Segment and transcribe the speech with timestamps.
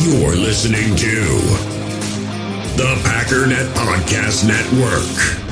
[0.00, 1.24] You're listening to
[2.76, 5.42] the Packernet Podcast Network.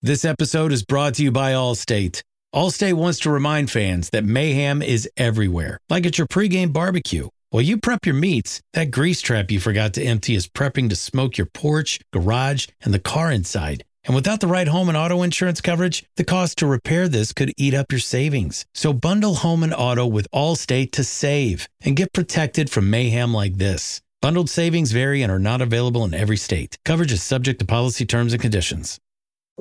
[0.00, 2.22] This episode is brought to you by Allstate.
[2.54, 7.28] Allstate wants to remind fans that mayhem is everywhere, like at your pregame barbecue.
[7.50, 10.96] While you prep your meats, that grease trap you forgot to empty is prepping to
[10.96, 13.84] smoke your porch, garage, and the car inside.
[14.06, 17.52] And without the right home and auto insurance coverage, the cost to repair this could
[17.56, 18.64] eat up your savings.
[18.72, 23.56] So bundle home and auto with Allstate to save and get protected from mayhem like
[23.58, 24.00] this.
[24.22, 26.78] Bundled savings vary and are not available in every state.
[26.84, 29.00] Coverage is subject to policy terms and conditions.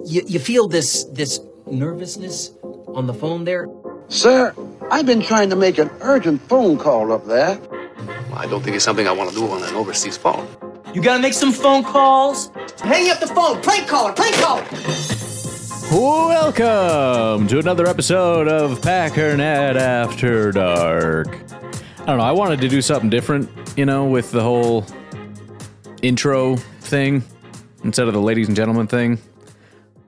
[0.05, 2.51] You, you feel this this nervousness
[2.87, 3.67] on the phone there?
[4.09, 4.53] Sir,
[4.91, 7.59] I've been trying to make an urgent phone call up there.
[8.34, 10.48] I don't think it's something I want to do on an overseas phone.
[10.95, 12.52] You gotta make some phone calls.
[12.80, 13.62] Hang up the phone.
[13.62, 14.13] Prank caller.
[14.13, 14.63] Prank caller.
[15.91, 21.27] Welcome to another episode of Packernet After Dark.
[21.27, 24.85] I don't know, I wanted to do something different, you know, with the whole
[26.02, 27.26] intro thing
[27.84, 29.20] instead of the ladies and gentlemen thing.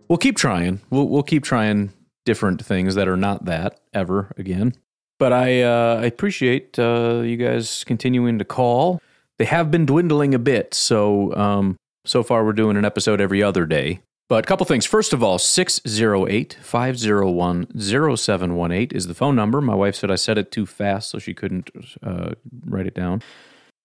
[0.07, 0.79] We'll keep trying.
[0.89, 1.91] We'll, we'll keep trying
[2.23, 4.73] different things that are not that ever again.
[5.19, 9.01] But I, uh, I appreciate uh, you guys continuing to call.
[9.39, 13.43] They have been dwindling a bit, so um, so far we're doing an episode every
[13.43, 13.99] other day.
[14.29, 14.85] But a couple things.
[14.85, 19.61] First of all, 608 501 0718 is the phone number.
[19.61, 21.69] My wife said I said it too fast, so she couldn't
[22.03, 22.31] uh,
[22.65, 23.21] write it down.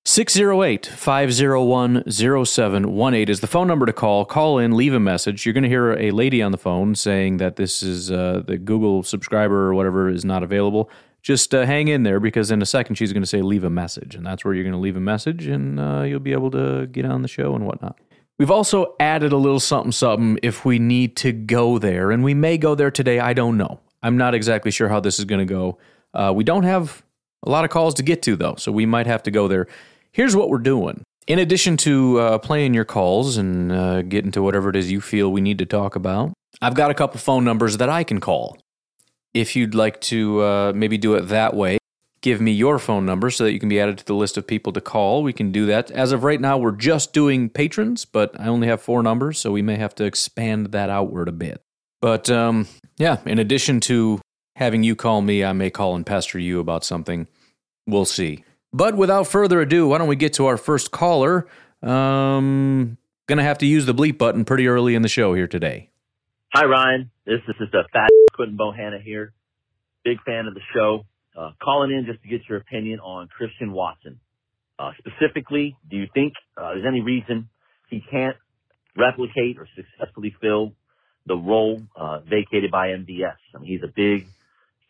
[0.05, 4.25] 608 501 0718 is the phone number to call.
[4.25, 5.47] Call in, leave a message.
[5.47, 8.59] You're going to hear a lady on the phone saying that this is uh, the
[8.59, 10.91] Google subscriber or whatever is not available.
[11.23, 13.71] Just uh, hang in there because in a second she's going to say leave a
[13.71, 14.15] message.
[14.15, 16.87] And that's where you're going to leave a message and uh, you'll be able to
[16.87, 17.99] get on the show and whatnot.
[18.39, 22.11] We've also added a little something something if we need to go there.
[22.11, 23.21] And we may go there today.
[23.21, 23.79] I don't know.
[24.03, 25.79] I'm not exactly sure how this is going to go.
[26.13, 27.05] Uh, we don't have
[27.45, 28.57] a lot of calls to get to, though.
[28.57, 29.69] So we might have to go there.
[30.11, 31.05] Here's what we're doing.
[31.29, 35.01] In addition to uh, playing your calls and uh, getting to whatever it is you
[35.01, 38.19] feel we need to talk about, I've got a couple phone numbers that I can
[38.19, 38.59] call.
[39.35, 41.79] If you'd like to uh, maybe do it that way,
[42.21, 44.47] give me your phone number so that you can be added to the list of
[44.47, 45.23] people to call.
[45.23, 45.91] We can do that.
[45.91, 49.51] As of right now, we're just doing patrons, but I only have four numbers, so
[49.51, 51.63] we may have to expand that outward a bit.
[52.01, 54.21] But um, yeah, in addition to
[54.57, 57.27] having you call me, I may call and pester you about something.
[57.87, 58.45] We'll see.
[58.73, 61.47] But without further ado, why don't we get to our first caller?
[61.83, 62.97] Um,
[63.29, 65.91] gonna have to use the bleep button pretty early in the show here today.
[66.55, 67.11] Hi, Ryan.
[67.25, 67.85] This is just a
[68.33, 69.33] Quentin Bohanna here.
[70.05, 71.05] Big fan of the show.
[71.37, 74.21] Uh, calling in just to get your opinion on Christian Watson.
[74.79, 77.49] Uh, specifically, do you think uh, there's any reason
[77.89, 78.37] he can't
[78.97, 80.73] replicate or successfully fill
[81.27, 83.37] the role uh, vacated by MVS?
[83.55, 84.27] I mean, he's a big,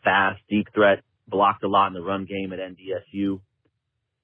[0.02, 3.40] fast, deep threat, blocked a lot in the run game at NDSU.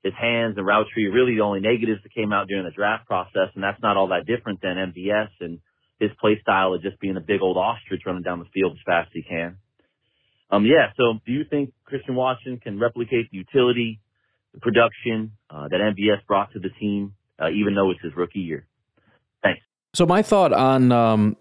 [0.03, 2.71] His hands and route tree are really the only negatives that came out during the
[2.71, 5.61] draft process, and that's not all that different than MVS and
[5.99, 8.79] his play style of just being a big old ostrich running down the field as
[8.87, 9.57] fast as he can.
[10.51, 10.93] Um, yeah.
[10.97, 14.01] So, do you think Christian Watson can replicate the utility,
[14.55, 18.41] the production uh, that MVS brought to the team, uh, even though it's his rookie
[18.41, 18.67] year?
[19.43, 19.61] Thanks.
[19.95, 21.37] So, my thought on um,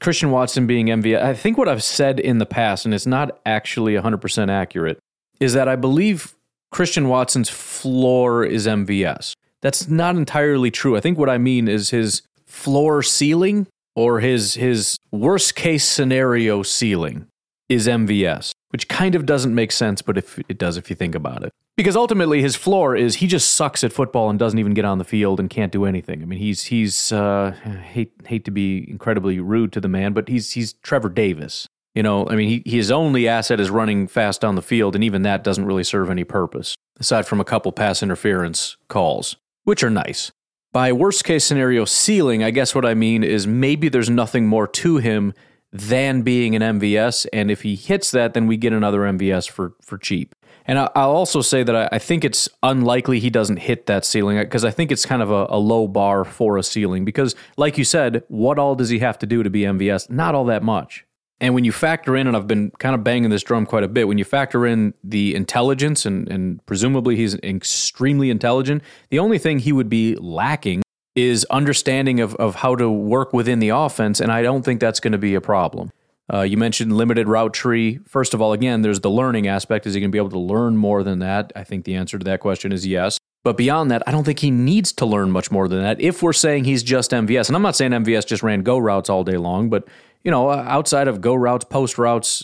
[0.00, 3.40] Christian Watson being MVS, I think what I've said in the past, and it's not
[3.44, 4.98] actually 100% accurate,
[5.40, 6.36] is that I believe
[6.70, 9.34] Christian Watson's floor is MVS.
[9.62, 10.96] That's not entirely true.
[10.96, 16.62] I think what I mean is his floor ceiling or his his worst case scenario
[16.62, 17.26] ceiling
[17.68, 21.14] is MVS, which kind of doesn't make sense, but if it does if you think
[21.14, 21.52] about it.
[21.76, 24.98] Because ultimately his floor is he just sucks at football and doesn't even get on
[24.98, 26.22] the field and can't do anything.
[26.22, 30.28] I mean, he's he's uh, hate hate to be incredibly rude to the man, but
[30.28, 31.66] he's he's Trevor Davis.
[31.94, 35.04] You know, I mean, he, his only asset is running fast down the field, and
[35.04, 39.84] even that doesn't really serve any purpose, aside from a couple pass interference calls, which
[39.84, 40.32] are nice.
[40.74, 44.66] By worst case scenario ceiling, I guess what I mean is maybe there's nothing more
[44.66, 45.32] to him
[45.72, 47.28] than being an MVS.
[47.32, 50.34] And if he hits that, then we get another MVS for, for cheap.
[50.66, 54.64] And I'll also say that I think it's unlikely he doesn't hit that ceiling because
[54.64, 57.04] I think it's kind of a, a, low bar for a ceiling.
[57.04, 60.10] Because, like you said, what all does he have to do to be MVS?
[60.10, 61.06] Not all that much.
[61.40, 63.88] And when you factor in, and I've been kind of banging this drum quite a
[63.88, 69.38] bit, when you factor in the intelligence, and, and presumably he's extremely intelligent, the only
[69.38, 70.82] thing he would be lacking
[71.14, 74.20] is understanding of, of how to work within the offense.
[74.20, 75.90] And I don't think that's going to be a problem.
[76.32, 77.98] Uh, you mentioned limited route tree.
[78.06, 79.86] First of all, again, there's the learning aspect.
[79.86, 81.52] Is he going to be able to learn more than that?
[81.54, 83.18] I think the answer to that question is yes.
[83.42, 86.22] But beyond that, I don't think he needs to learn much more than that if
[86.22, 87.48] we're saying he's just MVS.
[87.48, 89.86] And I'm not saying MVS just ran go routes all day long, but
[90.24, 92.42] you know, uh, outside of go routes, post routes,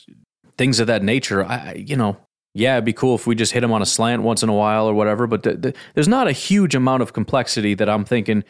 [0.56, 1.44] things of that nature.
[1.44, 2.16] I, you know,
[2.54, 4.54] yeah, it'd be cool if we just hit him on a slant once in a
[4.54, 5.26] while or whatever.
[5.26, 8.44] But the, the, there's not a huge amount of complexity that I'm thinking.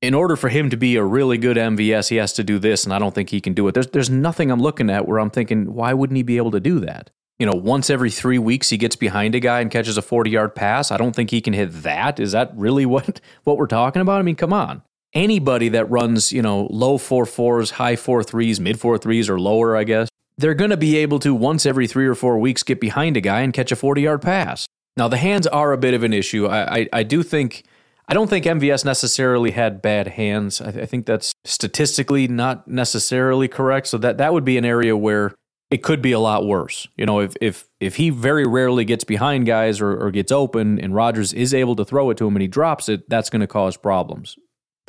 [0.00, 2.82] In order for him to be a really good MVS, he has to do this,
[2.82, 3.72] and I don't think he can do it.
[3.72, 6.60] There's there's nothing I'm looking at where I'm thinking, why wouldn't he be able to
[6.60, 7.10] do that?
[7.38, 10.30] You know, once every three weeks he gets behind a guy and catches a 40
[10.30, 10.90] yard pass.
[10.90, 12.18] I don't think he can hit that.
[12.18, 14.18] Is that really what what we're talking about?
[14.18, 14.82] I mean, come on.
[15.14, 19.38] Anybody that runs, you know, low four fours, high four threes, mid four threes, or
[19.38, 22.62] lower, I guess, they're going to be able to once every three or four weeks
[22.62, 24.66] get behind a guy and catch a 40 yard pass.
[24.96, 26.46] Now, the hands are a bit of an issue.
[26.46, 27.64] I, I, I do think,
[28.08, 30.62] I don't think MVS necessarily had bad hands.
[30.62, 33.88] I, I think that's statistically not necessarily correct.
[33.88, 35.34] So that, that would be an area where
[35.70, 36.86] it could be a lot worse.
[36.96, 40.78] You know, if if if he very rarely gets behind guys or, or gets open
[40.78, 43.40] and Rodgers is able to throw it to him and he drops it, that's going
[43.40, 44.36] to cause problems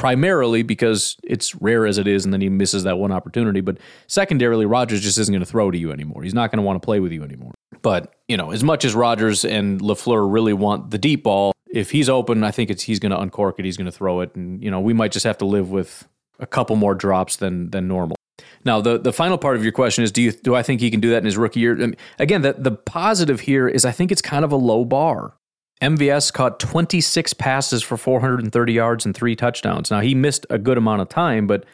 [0.03, 3.61] primarily because it's rare as it is, and then he misses that one opportunity.
[3.61, 3.77] But
[4.07, 6.23] secondarily, Rodgers just isn't going to throw to you anymore.
[6.23, 7.53] He's not going to want to play with you anymore.
[7.81, 11.91] But you know, as much as Rodgers and Lafleur really want the deep ball, if
[11.91, 13.63] he's open, I think it's he's going to uncork it.
[13.63, 16.05] He's going to throw it, and you know, we might just have to live with
[16.37, 18.17] a couple more drops than than normal.
[18.65, 20.91] Now, the, the final part of your question is do you do I think he
[20.91, 21.93] can do that in his rookie year?
[22.19, 25.35] Again, the, the positive here is I think it's kind of a low bar.
[25.81, 29.91] MVS caught 26 passes for 430 yards and three touchdowns.
[29.91, 31.65] Now, he missed a good amount of time, but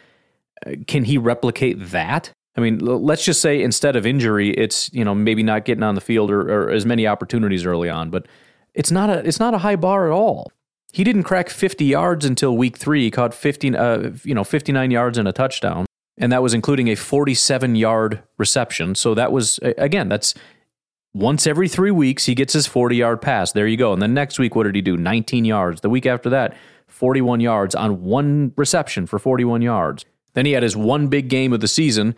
[0.65, 2.31] uh, can he replicate that?
[2.57, 5.95] I mean, let's just say instead of injury, it's you know maybe not getting on
[5.95, 8.27] the field or, or, as many opportunities early on, but
[8.73, 10.51] it's not a it's not a high bar at all.
[10.91, 13.03] He didn't crack 50 yards until week three.
[13.03, 15.85] He caught 15 uh, you know 59 yards and a touchdown,
[16.17, 18.95] and that was including a 47 yard reception.
[18.95, 20.33] So that was again that's
[21.13, 23.51] once every three weeks, he gets his 40 yard pass.
[23.51, 23.93] There you go.
[23.93, 24.97] And then next week, what did he do?
[24.97, 25.81] 19 yards.
[25.81, 26.55] The week after that,
[26.87, 30.05] 41 yards on one reception for 41 yards.
[30.33, 32.15] Then he had his one big game of the season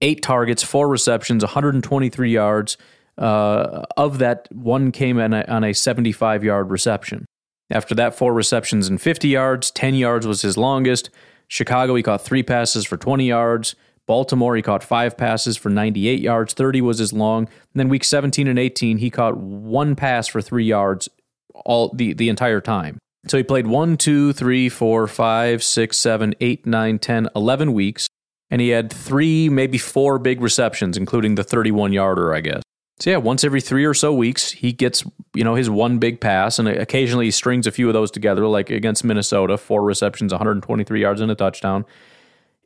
[0.00, 2.76] eight targets, four receptions, 123 yards.
[3.16, 7.24] Uh, of that, one came on a, on a 75 yard reception.
[7.70, 9.70] After that, four receptions and 50 yards.
[9.70, 11.10] 10 yards was his longest.
[11.48, 13.74] Chicago, he caught three passes for 20 yards.
[14.06, 17.44] Baltimore, he caught five passes for 98 yards, 30 was his long.
[17.44, 21.08] And then week 17 and 18, he caught one pass for three yards
[21.54, 22.98] all the, the entire time.
[23.26, 28.06] So he played one, two, three, four, five, six, seven, eight, nine, 10, 11 weeks.
[28.50, 32.62] And he had three, maybe four big receptions, including the 31 yarder, I guess.
[33.00, 35.02] So yeah, once every three or so weeks, he gets
[35.34, 38.46] you know his one big pass, and occasionally he strings a few of those together,
[38.46, 41.84] like against Minnesota, four receptions, 123 yards and a touchdown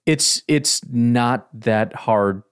[0.09, 2.43] it's it's not that hard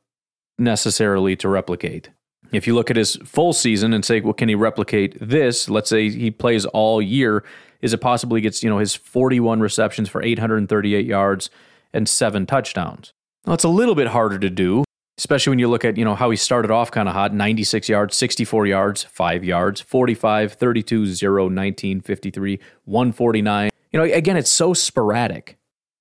[0.58, 2.10] necessarily to replicate.
[2.52, 5.68] If you look at his full season and say, well, can he replicate this?
[5.68, 7.44] Let's say he plays all year.
[7.80, 11.48] Is it possibly gets you know his 41 receptions for 838 yards
[11.94, 13.14] and seven touchdowns?
[13.46, 14.84] Well, it's a little bit harder to do,
[15.16, 17.88] especially when you look at you know how he started off kind of hot 96
[17.88, 24.50] yards 64 yards 5 yards 45 32 0 19 53 149 you know again it's
[24.50, 25.56] so sporadic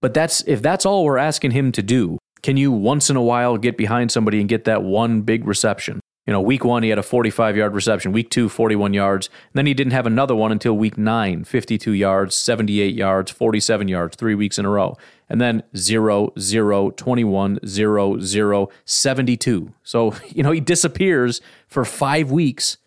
[0.06, 3.24] but that's if that's all we're asking him to do, can you once in a
[3.24, 6.00] while get behind somebody and get that one big reception?
[6.28, 8.12] You know, week one, he had a 45 yard reception.
[8.12, 9.30] Week two, 41 yards.
[9.30, 13.88] And then he didn't have another one until week nine 52 yards, 78 yards, 47
[13.88, 14.96] yards, three weeks in a row.
[15.28, 19.74] And then 0, 0, 21, 0, 0, 72.
[19.82, 22.78] So, you know, he disappears for five weeks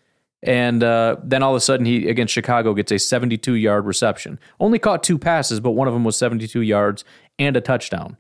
[0.43, 4.39] and uh, then all of a sudden, he against Chicago gets a 72 yard reception.
[4.61, 7.05] Only caught two passes, but one of them was 72 yards
[7.39, 8.17] and a touchdown.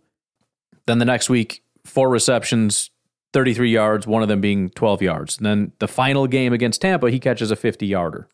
[0.87, 2.91] Then the next week, four receptions,
[3.33, 5.37] 33 yards, one of them being 12 yards.
[5.37, 8.29] And then the final game against Tampa, he catches a 50 yarder.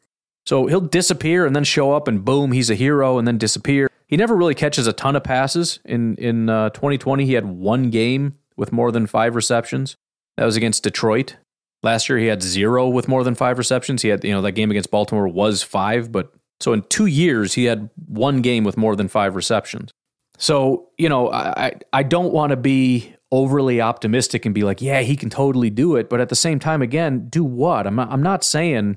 [0.47, 3.91] So he'll disappear and then show up, and boom, he's a hero, and then disappear.
[4.07, 5.81] He never really catches a ton of passes.
[5.85, 9.97] In in uh, 2020, he had one game with more than five receptions.
[10.37, 11.37] That was against Detroit.
[11.85, 14.01] Last year he had zero with more than five receptions.
[14.01, 17.53] He had, you know, that game against Baltimore was five, but so in two years
[17.53, 19.91] he had one game with more than five receptions.
[20.39, 25.03] So, you know, I I don't want to be overly optimistic and be like, yeah,
[25.03, 26.09] he can totally do it.
[26.09, 27.87] But at the same time, again, do what?
[27.87, 28.97] I'm not, I'm not saying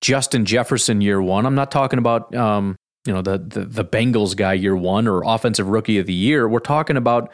[0.00, 1.46] Justin Jefferson year one.
[1.46, 5.22] I'm not talking about um, you know, the, the the Bengals guy year one or
[5.24, 6.48] offensive rookie of the year.
[6.48, 7.32] We're talking about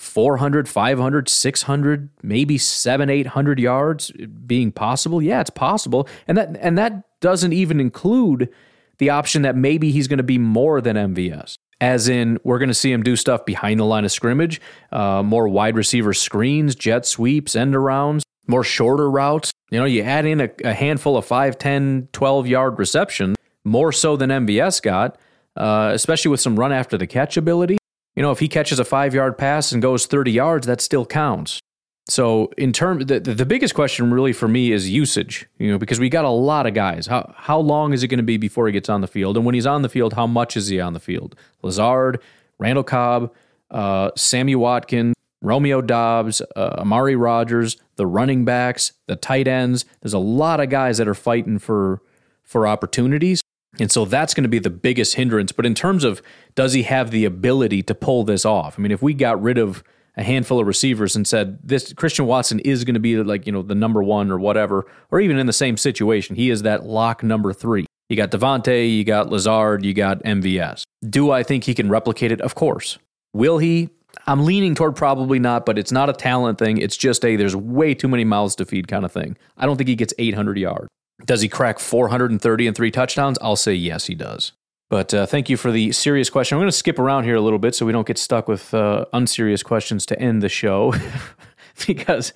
[0.00, 4.10] 400, 500, 600, maybe 7, 800 yards
[4.46, 5.20] being possible?
[5.20, 6.08] Yeah, it's possible.
[6.26, 8.48] And that and that doesn't even include
[8.96, 11.56] the option that maybe he's going to be more than MVS.
[11.82, 14.58] As in, we're going to see him do stuff behind the line of scrimmage,
[14.90, 19.52] uh, more wide receiver screens, jet sweeps, end arounds, more shorter routes.
[19.70, 23.92] You know, you add in a, a handful of 5, 10, 12 yard reception, more
[23.92, 25.18] so than MVS got,
[25.56, 27.76] uh, especially with some run after the catch ability.
[28.16, 31.06] You know, if he catches a five yard pass and goes 30 yards, that still
[31.06, 31.60] counts.
[32.08, 35.46] So in term, the, the biggest question really for me is usage.
[35.58, 37.06] You know, because we got a lot of guys.
[37.06, 39.36] How how long is it going to be before he gets on the field?
[39.36, 41.36] And when he's on the field, how much is he on the field?
[41.62, 42.20] Lazard,
[42.58, 43.32] Randall Cobb,
[43.70, 49.84] uh, Sammy Watkins, Romeo Doubs, uh, Amari Rodgers, the running backs, the tight ends.
[50.00, 52.02] There's a lot of guys that are fighting for
[52.42, 53.40] for opportunities.
[53.78, 55.52] And so that's going to be the biggest hindrance.
[55.52, 56.22] But in terms of
[56.54, 58.78] does he have the ability to pull this off?
[58.78, 59.84] I mean, if we got rid of
[60.16, 63.52] a handful of receivers and said this Christian Watson is going to be like, you
[63.52, 66.84] know, the number one or whatever, or even in the same situation, he is that
[66.84, 67.86] lock number three.
[68.08, 70.82] You got Davante, you got Lazard, you got MVS.
[71.08, 72.40] Do I think he can replicate it?
[72.40, 72.98] Of course.
[73.32, 73.88] Will he?
[74.26, 76.78] I'm leaning toward probably not, but it's not a talent thing.
[76.78, 79.36] It's just a there's way too many mouths to feed kind of thing.
[79.56, 80.88] I don't think he gets 800 yards.
[81.24, 83.38] Does he crack 430 and three touchdowns?
[83.40, 84.52] I'll say yes, he does.
[84.88, 86.56] But uh, thank you for the serious question.
[86.56, 88.74] I'm going to skip around here a little bit so we don't get stuck with
[88.74, 90.92] uh, unserious questions to end the show
[91.86, 92.32] because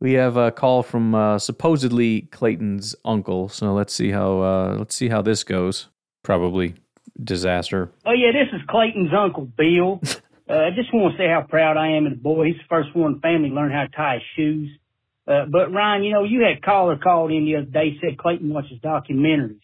[0.00, 3.48] we have a call from uh, supposedly Clayton's uncle.
[3.48, 5.88] So let's see how uh, let's see how this goes.
[6.22, 6.74] Probably
[7.22, 7.90] disaster.
[8.04, 10.00] Oh yeah, this is Clayton's uncle Bill.
[10.48, 12.46] Uh, I just want to say how proud I am of the boy.
[12.46, 14.78] He's the first one in the family to learn how to tie his shoes.
[15.26, 18.52] Uh, but Ryan, you know, you had caller called in the other day said Clayton
[18.52, 19.60] watches documentaries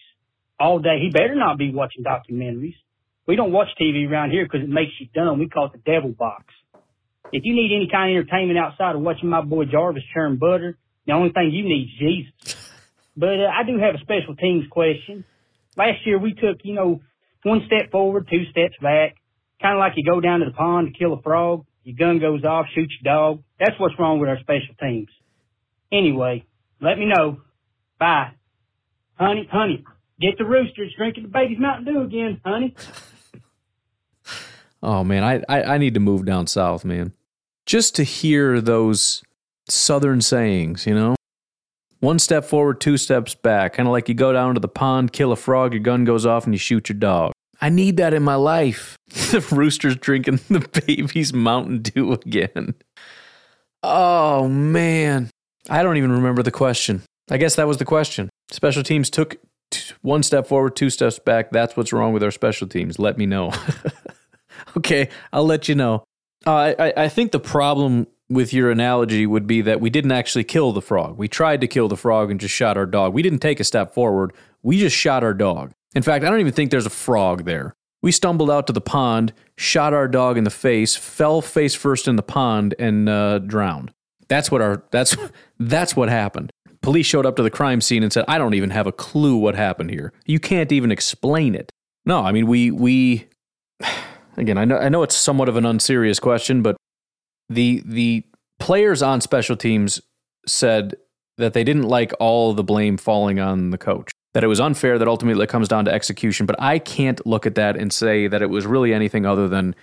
[0.59, 0.99] all day.
[1.01, 2.75] He better not be watching documentaries.
[3.27, 5.39] We don't watch TV around here because it makes you dumb.
[5.39, 6.47] We call it the devil box.
[7.33, 10.77] If you need any kind of entertainment outside of watching my boy Jarvis churn butter,
[11.07, 12.59] the only thing you need is Jesus.
[13.15, 15.27] But uh, I do have a special teams question.
[15.77, 17.03] Last year we took, you know,
[17.43, 19.17] one step forward, two steps back.
[19.61, 21.67] Kind of like you go down to the pond to kill a frog.
[21.85, 23.43] Your gun goes off, shoots your dog.
[23.59, 25.09] That's what's wrong with our special teams.
[25.93, 26.45] Anyway,
[26.81, 27.41] let me know.
[27.99, 28.33] Bye.
[29.15, 29.85] Honey, honey,
[30.21, 32.75] get the roosters drinking the baby's Mountain Dew again, honey.
[34.85, 37.13] Oh man, I, I, I need to move down south, man.
[37.67, 39.23] Just to hear those
[39.69, 41.15] southern sayings, you know?
[42.01, 43.75] One step forward, two steps back.
[43.75, 46.27] Kind of like you go down to the pond, kill a frog, your gun goes
[46.27, 47.31] off, and you shoot your dog.
[47.61, 48.99] I need that in my life.
[49.09, 52.75] the rooster's drinking the baby's Mountain Dew again.
[53.85, 55.31] Oh man.
[55.69, 57.03] I don't even remember the question.
[57.31, 58.31] I guess that was the question.
[58.51, 59.37] Special teams took
[59.71, 61.51] t- one step forward, two steps back.
[61.51, 62.99] That's what's wrong with our special teams.
[62.99, 63.53] Let me know.
[64.77, 66.05] okay, I'll let you know.
[66.47, 70.45] Uh, I, I think the problem with your analogy would be that we didn't actually
[70.45, 71.17] kill the frog.
[71.19, 73.13] We tried to kill the frog and just shot our dog.
[73.13, 74.33] We didn't take a step forward.
[74.63, 75.73] We just shot our dog.
[75.95, 77.75] In fact, I don't even think there's a frog there.
[78.01, 82.09] We stumbled out to the pond, shot our dog in the face, fell face first
[82.09, 83.93] in the pond, and uh, drowned.
[84.33, 85.15] That's what our that's
[85.61, 86.51] that's what happened.
[86.81, 89.37] Police showed up to the crime scene and said, "I don't even have a clue
[89.37, 90.15] what happened here.
[90.25, 91.71] You can't even explain it."
[92.07, 93.27] No, I mean we we
[94.39, 96.79] again, I know I know it's somewhat of an unserious question, but
[97.51, 98.25] the the
[98.59, 100.01] players on special teams
[100.47, 100.95] said
[101.37, 104.13] that they didn't like all the blame falling on the coach.
[104.33, 107.45] That it was unfair that ultimately it comes down to execution, but I can't look
[107.45, 109.75] at that and say that it was really anything other than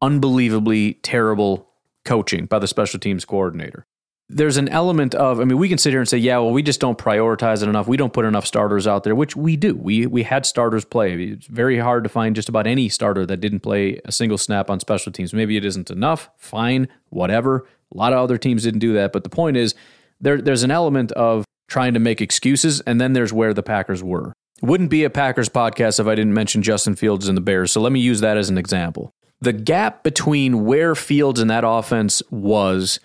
[0.00, 1.68] unbelievably terrible
[2.04, 3.86] coaching by the special teams coordinator.
[4.28, 6.62] There's an element of, I mean, we can sit here and say, yeah, well, we
[6.62, 7.86] just don't prioritize it enough.
[7.86, 9.74] We don't put enough starters out there, which we do.
[9.74, 11.22] We we had starters play.
[11.22, 14.70] It's very hard to find just about any starter that didn't play a single snap
[14.70, 15.34] on special teams.
[15.34, 16.30] Maybe it isn't enough.
[16.38, 17.66] Fine, whatever.
[17.92, 19.12] A lot of other teams didn't do that.
[19.12, 19.74] But the point is,
[20.20, 24.02] there there's an element of trying to make excuses, and then there's where the Packers
[24.02, 24.32] were.
[24.62, 27.72] Wouldn't be a Packers podcast if I didn't mention Justin Fields and the Bears.
[27.72, 31.64] So let me use that as an example the gap between where Fields and that
[31.66, 33.00] offense was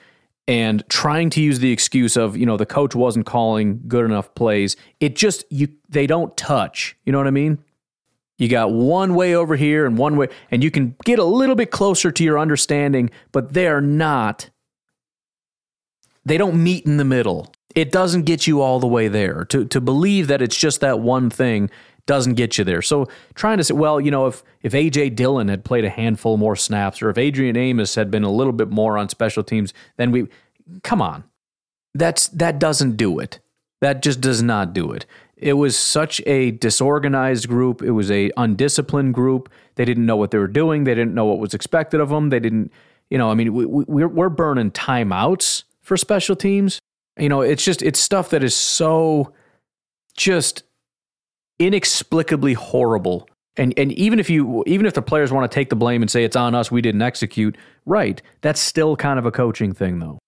[0.47, 4.33] and trying to use the excuse of, you know, the coach wasn't calling good enough
[4.35, 6.95] plays, it just you they don't touch.
[7.05, 7.57] You know what I mean?
[8.37, 11.55] You got one way over here and one way and you can get a little
[11.55, 14.49] bit closer to your understanding, but they're not
[16.23, 17.51] they don't meet in the middle.
[17.73, 19.43] It doesn't get you all the way there.
[19.45, 21.71] To to believe that it's just that one thing
[22.07, 22.81] doesn't get you there.
[22.81, 26.37] So trying to say, well, you know, if if AJ Dillon had played a handful
[26.37, 29.73] more snaps, or if Adrian Amos had been a little bit more on special teams,
[29.97, 30.27] then we
[30.83, 31.23] come on.
[31.93, 33.39] That's that doesn't do it.
[33.81, 35.05] That just does not do it.
[35.35, 37.83] It was such a disorganized group.
[37.83, 39.49] It was a undisciplined group.
[39.75, 40.83] They didn't know what they were doing.
[40.83, 42.29] They didn't know what was expected of them.
[42.29, 42.71] They didn't,
[43.11, 46.79] you know, I mean, we, we, we're, we're burning timeouts for special teams.
[47.19, 49.31] You know, it's just, it's stuff that is so
[50.15, 50.63] just
[51.59, 53.29] inexplicably horrible.
[53.55, 56.11] And and even if you even if the players want to take the blame and
[56.11, 58.21] say it's on us, we didn't execute, right?
[58.41, 60.19] That's still kind of a coaching thing though.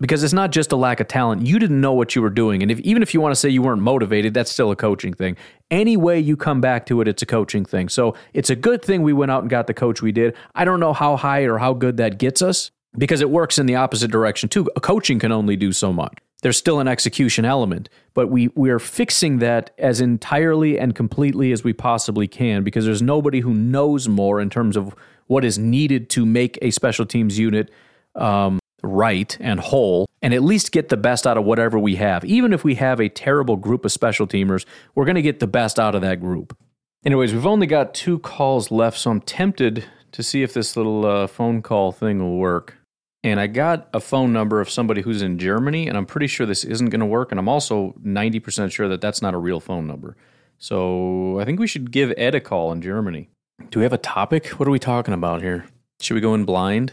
[0.00, 1.46] Because it's not just a lack of talent.
[1.46, 2.60] You didn't know what you were doing.
[2.60, 5.14] And if even if you want to say you weren't motivated, that's still a coaching
[5.14, 5.36] thing.
[5.70, 7.88] Any way you come back to it, it's a coaching thing.
[7.88, 10.34] So it's a good thing we went out and got the coach we did.
[10.56, 13.66] I don't know how high or how good that gets us, because it works in
[13.66, 14.64] the opposite direction too.
[14.80, 16.18] Coaching can only do so much.
[16.42, 21.52] There's still an execution element, but we we are fixing that as entirely and completely
[21.52, 24.94] as we possibly can because there's nobody who knows more in terms of
[25.28, 27.70] what is needed to make a special teams unit
[28.16, 32.24] um, right and whole, and at least get the best out of whatever we have.
[32.24, 35.46] Even if we have a terrible group of special teamers, we're going to get the
[35.46, 36.56] best out of that group.
[37.04, 41.06] Anyways, we've only got two calls left, so I'm tempted to see if this little
[41.06, 42.76] uh, phone call thing will work.
[43.24, 46.44] And I got a phone number of somebody who's in Germany, and I'm pretty sure
[46.44, 47.30] this isn't going to work.
[47.30, 50.16] And I'm also 90% sure that that's not a real phone number.
[50.58, 53.28] So I think we should give Ed a call in Germany.
[53.70, 54.48] Do we have a topic?
[54.48, 55.66] What are we talking about here?
[56.00, 56.92] Should we go in blind?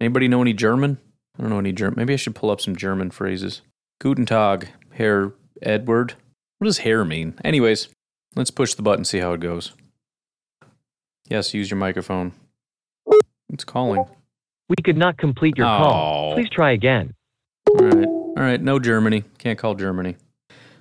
[0.00, 0.98] Anybody know any German?
[1.38, 1.96] I don't know any German.
[1.96, 3.62] Maybe I should pull up some German phrases.
[4.00, 5.32] Guten Tag, Herr
[5.62, 6.14] Edward.
[6.58, 7.34] What does hair mean?
[7.44, 7.88] Anyways,
[8.34, 9.72] let's push the button, see how it goes.
[11.28, 12.32] Yes, use your microphone.
[13.52, 14.04] It's calling.
[14.68, 15.78] We could not complete your Oh.
[15.78, 16.34] call.
[16.34, 17.14] Please try again.
[17.70, 18.06] All right.
[18.06, 18.60] All right.
[18.60, 19.24] No Germany.
[19.38, 20.16] Can't call Germany.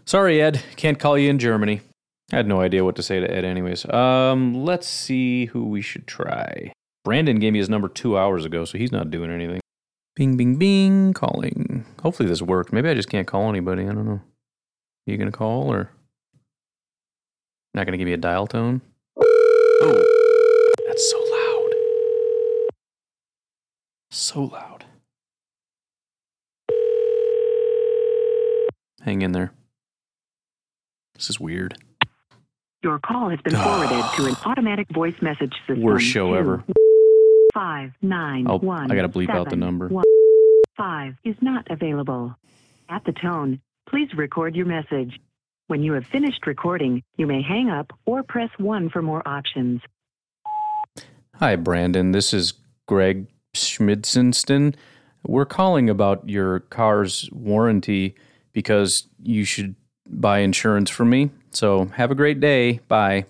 [0.06, 0.62] Sorry, Ed.
[0.76, 1.82] Can't call you in Germany.
[2.34, 3.88] I had no idea what to say to Ed, anyways.
[3.92, 6.72] Um, let's see who we should try.
[7.04, 9.60] Brandon gave me his number two hours ago, so he's not doing anything.
[10.16, 11.14] Bing, bing, bing.
[11.14, 11.86] Calling.
[12.02, 12.74] Hopefully this worked.
[12.74, 13.84] Maybe I just can't call anybody.
[13.84, 14.22] I don't know.
[14.22, 15.92] Are you gonna call or
[17.76, 18.82] not gonna give me a dial tone?
[19.18, 21.72] Oh, that's so loud.
[24.18, 24.86] So loud.
[29.02, 29.52] Hang in there.
[31.16, 31.76] This is weird.
[32.82, 35.82] Your call has been forwarded to an automatic voice message system.
[35.82, 36.64] Worst show Two, ever.
[37.54, 39.90] Five nine Oh, one I gotta bleep out the seven, number.
[39.90, 40.06] one,
[40.78, 42.34] Five is not available.
[42.88, 45.20] At the tone, please record your message.
[45.68, 49.82] When you have finished recording, you may hang up or press one for more options.
[51.36, 52.14] Hi, Brandon.
[52.14, 52.54] This is
[52.88, 54.76] Greg Schmidsenston.
[55.26, 58.16] We're calling about your car's warranty
[58.54, 59.76] because you should
[60.08, 61.32] buy insurance for me.
[61.52, 62.80] So have a great day.
[62.88, 63.26] Bye.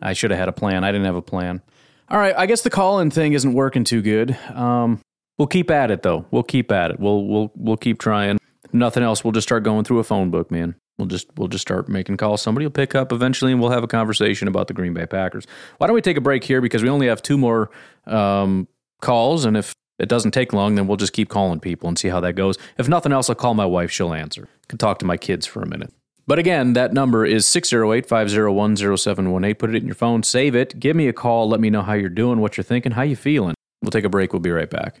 [0.00, 0.84] I should have had a plan.
[0.84, 1.60] I didn't have a plan.
[2.08, 2.34] All right.
[2.36, 4.38] I guess the call-in thing isn't working too good.
[4.54, 5.00] Um,
[5.36, 6.24] we'll keep at it though.
[6.30, 7.00] We'll keep at it.
[7.00, 8.38] We'll we'll we'll keep trying.
[8.64, 10.74] If nothing else, we'll just start going through a phone book, man.
[10.98, 12.42] We'll just we'll just start making calls.
[12.42, 15.46] Somebody will pick up eventually, and we'll have a conversation about the Green Bay Packers.
[15.78, 17.70] Why don't we take a break here because we only have two more
[18.06, 18.66] um,
[19.00, 22.08] calls, and if it doesn't take long, then we'll just keep calling people and see
[22.08, 22.56] how that goes.
[22.78, 23.90] If nothing else, I'll call my wife.
[23.90, 24.48] She'll answer.
[24.68, 25.92] Can talk to my kids for a minute.
[26.26, 29.54] But again, that number is 608 501 0718.
[29.54, 31.94] Put it in your phone, save it, give me a call, let me know how
[31.94, 33.54] you're doing, what you're thinking, how you feeling.
[33.80, 34.32] We'll take a break.
[34.32, 35.00] We'll be right back.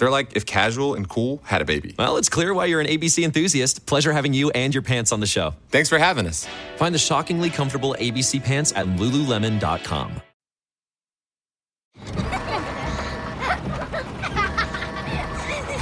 [0.00, 1.94] They're like if casual and cool had a baby.
[1.98, 3.84] Well, it's clear why you're an ABC enthusiast.
[3.84, 5.54] Pleasure having you and your pants on the show.
[5.68, 6.48] Thanks for having us.
[6.78, 10.22] Find the shockingly comfortable ABC pants at lululemon.com.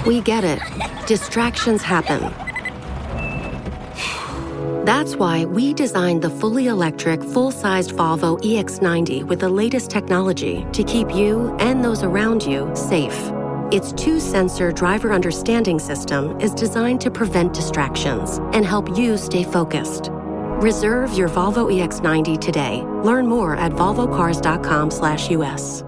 [0.05, 0.61] We get it.
[1.07, 2.21] Distractions happen.
[4.85, 10.67] That's why we designed the fully electric, full sized Volvo EX90 with the latest technology
[10.73, 13.38] to keep you and those around you safe.
[13.71, 19.45] Its two sensor driver understanding system is designed to prevent distractions and help you stay
[19.45, 20.09] focused.
[20.61, 22.83] Reserve your Volvo EX90 today.
[23.03, 25.88] Learn more at volvocars.com/us.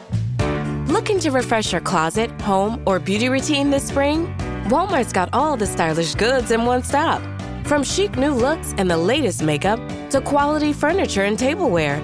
[1.01, 4.27] Looking to refresh your closet, home, or beauty routine this spring?
[4.69, 7.23] Walmart's got all the stylish goods in one stop.
[7.65, 9.79] From chic new looks and the latest makeup
[10.11, 11.97] to quality furniture and tableware.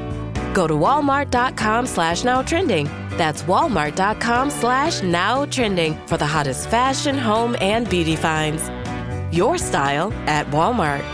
[0.56, 2.86] Go to walmart.com slash now trending.
[3.12, 8.64] That's walmart.com slash now trending for the hottest fashion, home, and beauty finds.
[9.32, 11.06] Your style at Walmart.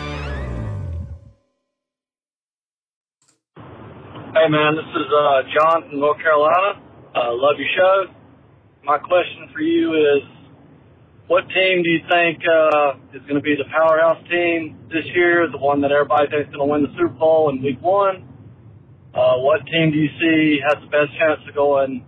[4.31, 6.79] Hey man, this is uh, John from North Carolina.
[7.13, 8.09] Uh, love your show.
[8.83, 10.25] My question for you is,
[11.27, 15.45] what team do you think uh, is going to be the powerhouse team this year,
[15.45, 18.25] the one that everybody thinks is going to win the Super Bowl in Week One?
[19.13, 22.01] Uh, what team do you see has the best chance of going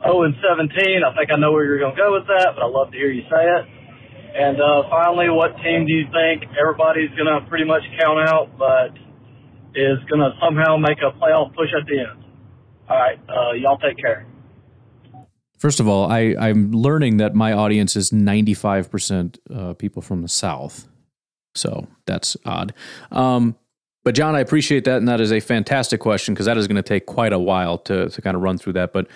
[0.00, 1.04] 0 and 17?
[1.04, 2.96] I think I know where you're going to go with that, but I'd love to
[2.96, 3.64] hear you say it.
[4.40, 8.56] And uh, finally, what team do you think everybody's going to pretty much count out,
[8.56, 8.96] but
[9.76, 12.27] is going to somehow make a playoff push at the end?
[12.88, 14.26] All right, uh, y'all take care.
[15.58, 20.28] First of all, I, I'm learning that my audience is 95% uh, people from the
[20.28, 20.88] South.
[21.54, 22.72] So that's odd.
[23.10, 23.56] Um,
[24.04, 24.98] but, John, I appreciate that.
[24.98, 27.76] And that is a fantastic question because that is going to take quite a while
[27.78, 28.92] to, to kind of run through that.
[28.92, 29.08] But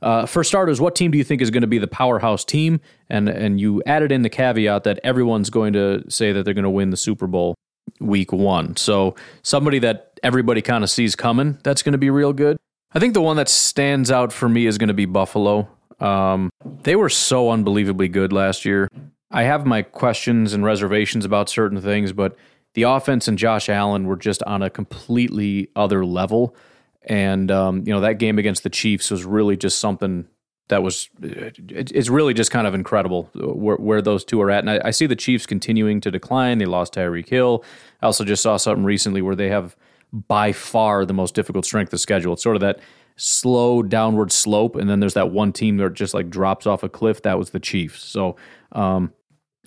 [0.00, 2.80] uh, for starters, what team do you think is going to be the powerhouse team?
[3.10, 6.64] And, and you added in the caveat that everyone's going to say that they're going
[6.64, 7.54] to win the Super Bowl
[8.00, 8.76] week one.
[8.76, 12.56] So, somebody that everybody kind of sees coming, that's going to be real good.
[12.92, 15.68] I think the one that stands out for me is going to be Buffalo.
[16.00, 16.50] Um,
[16.82, 18.88] they were so unbelievably good last year.
[19.30, 22.36] I have my questions and reservations about certain things, but
[22.74, 26.56] the offense and Josh Allen were just on a completely other level.
[27.02, 30.26] And um, you know that game against the Chiefs was really just something
[30.68, 34.60] that was it's really just kind of incredible where, where those two are at.
[34.60, 36.58] And I, I, see the Chiefs continuing to decline.
[36.58, 37.64] They lost Tyreek Hill.
[38.00, 39.74] I also just saw something recently where they have
[40.12, 42.32] by far the most difficult strength of schedule.
[42.32, 42.80] It's sort of that
[43.16, 46.88] slow downward slope, and then there's that one team that just like drops off a
[46.88, 47.22] cliff.
[47.22, 48.02] That was the Chiefs.
[48.02, 48.36] So
[48.72, 49.12] um,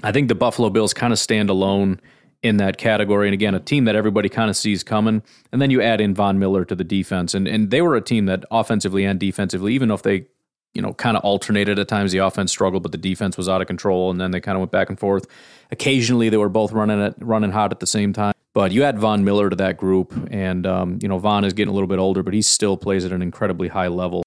[0.02, 2.00] I think the Buffalo Bills kind of stand alone
[2.42, 3.28] in that category.
[3.28, 5.24] And again, a team that everybody kind of sees coming.
[5.52, 8.02] And then you add in Von Miller to the defense, and and they were a
[8.02, 10.26] team that offensively and defensively, even if they
[10.74, 13.62] you know kind of alternated at times, the offense struggled, but the defense was out
[13.62, 15.26] of control, and then they kind of went back and forth.
[15.72, 18.34] Occasionally, they were both running at running hot at the same time.
[18.54, 21.72] But you add Von Miller to that group, and um, you know Von is getting
[21.72, 24.24] a little bit older, but he still plays at an incredibly high level.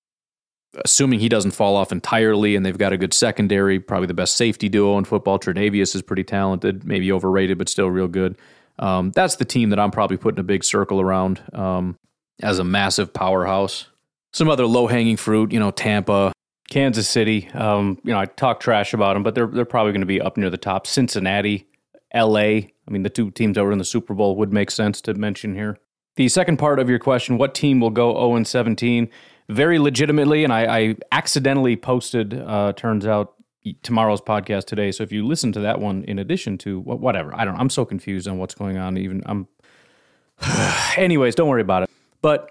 [0.84, 4.36] Assuming he doesn't fall off entirely, and they've got a good secondary, probably the best
[4.36, 5.38] safety duo in football.
[5.38, 8.36] Tre'Davious is pretty talented, maybe overrated, but still real good.
[8.78, 11.96] Um, that's the team that I'm probably putting a big circle around um,
[12.42, 13.86] as a massive powerhouse.
[14.32, 16.32] Some other low hanging fruit, you know, Tampa,
[16.68, 17.48] Kansas City.
[17.54, 20.20] Um, you know, I talk trash about them, but they're they're probably going to be
[20.20, 20.86] up near the top.
[20.86, 21.66] Cincinnati,
[22.12, 22.74] L.A.
[22.86, 25.14] I mean, the two teams that were in the Super Bowl would make sense to
[25.14, 25.78] mention here.
[26.16, 29.08] The second part of your question, what team will go 0 and 17?
[29.48, 33.34] Very legitimately, and I, I accidentally posted, uh, turns out,
[33.82, 34.92] tomorrow's podcast today.
[34.92, 37.60] So if you listen to that one in addition to whatever, I don't know.
[37.60, 38.96] I'm so confused on what's going on.
[38.96, 39.48] Even I'm.
[40.96, 41.90] Anyways, don't worry about it.
[42.22, 42.50] But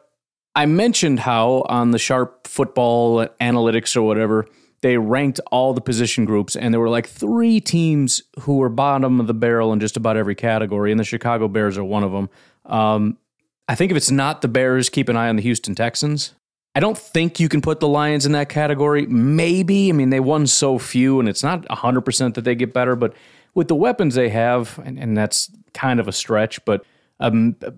[0.55, 4.47] I mentioned how on the Sharp Football Analytics or whatever,
[4.85, 9.19] they ranked all the position groups, and there were like three teams who were bottom
[9.19, 12.11] of the barrel in just about every category, and the Chicago Bears are one of
[12.11, 12.29] them.
[12.67, 13.17] Um,
[13.67, 16.35] I think if it's not the Bears, keep an eye on the Houston Texans.
[16.75, 19.07] I don't think you can put the Lions in that category.
[19.07, 19.89] Maybe.
[19.89, 23.15] I mean, they won so few, and it's not 100% that they get better, but
[23.55, 26.85] with the weapons they have, and, and that's kind of a stretch, but
[27.19, 27.31] a,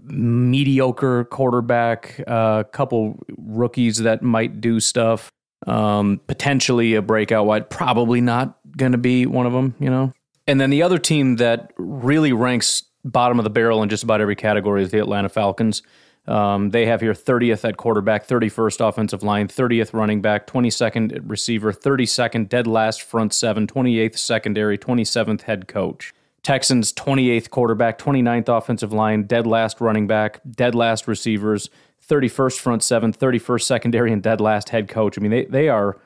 [0.04, 5.32] mediocre quarterback, a uh, couple rookies that might do stuff,
[5.66, 10.14] um, potentially a breakout wide, probably not going to be one of them, you know?
[10.46, 14.22] And then the other team that really ranks bottom of the barrel in just about
[14.22, 15.82] every category is the Atlanta Falcons.
[16.28, 21.72] Um, they have here 30th at quarterback, 31st offensive line, 30th running back, 22nd receiver,
[21.72, 26.14] 32nd dead last front seven, 28th secondary, 27th head coach.
[26.44, 31.70] Texans 28th quarterback, 29th offensive line, dead last running back, dead last receivers,
[32.10, 35.18] 31st front seven, 31st secondary, and dead last head coach.
[35.18, 35.98] I mean, they, they are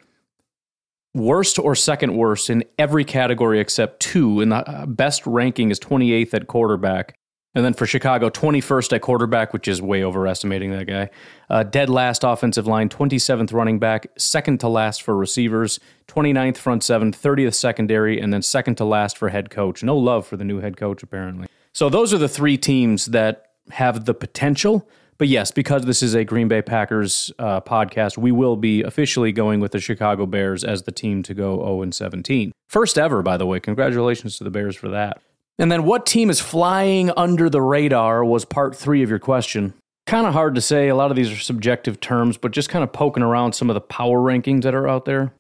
[1.14, 4.42] worst or second worst in every category except two.
[4.42, 7.16] And the uh, best ranking is 28th at quarterback.
[7.54, 11.10] And then for Chicago, 21st at quarterback, which is way overestimating that guy.
[11.50, 16.82] Uh, dead last offensive line, 27th running back, second to last for receivers, 29th front
[16.82, 19.84] seven, 30th secondary, and then second to last for head coach.
[19.84, 21.48] No love for the new head coach, apparently.
[21.74, 24.88] So those are the three teams that have the potential
[25.22, 29.32] but yes, because this is a Green Bay Packers uh, podcast, we will be officially
[29.32, 32.52] going with the Chicago Bears as the team to go 0 and 17.
[32.68, 33.60] First ever, by the way.
[33.60, 35.22] Congratulations to the Bears for that.
[35.60, 39.76] And then what team is flying under the radar was part three of your question.
[40.08, 40.88] Kind of hard to say.
[40.88, 43.76] A lot of these are subjective terms, but just kind of poking around some of
[43.76, 45.36] the power rankings that are out there.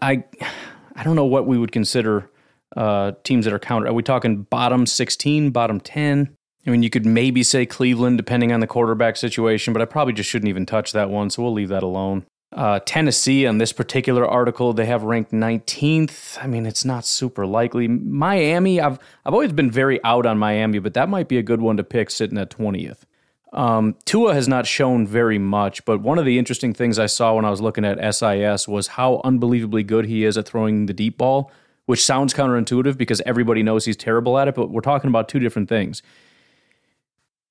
[0.00, 0.22] I,
[0.94, 2.30] I don't know what we would consider
[2.76, 3.88] uh, teams that are counted.
[3.88, 6.36] Are we talking bottom 16, bottom 10?
[6.66, 10.14] I mean, you could maybe say Cleveland, depending on the quarterback situation, but I probably
[10.14, 12.24] just shouldn't even touch that one, so we'll leave that alone.
[12.52, 16.38] Uh, Tennessee, on this particular article, they have ranked 19th.
[16.40, 17.88] I mean, it's not super likely.
[17.88, 21.60] Miami, I've I've always been very out on Miami, but that might be a good
[21.60, 23.00] one to pick, sitting at 20th.
[23.52, 27.34] Um, Tua has not shown very much, but one of the interesting things I saw
[27.34, 30.94] when I was looking at SIS was how unbelievably good he is at throwing the
[30.94, 31.50] deep ball
[31.86, 35.38] which sounds counterintuitive because everybody knows he's terrible at it, but we're talking about two
[35.38, 36.02] different things.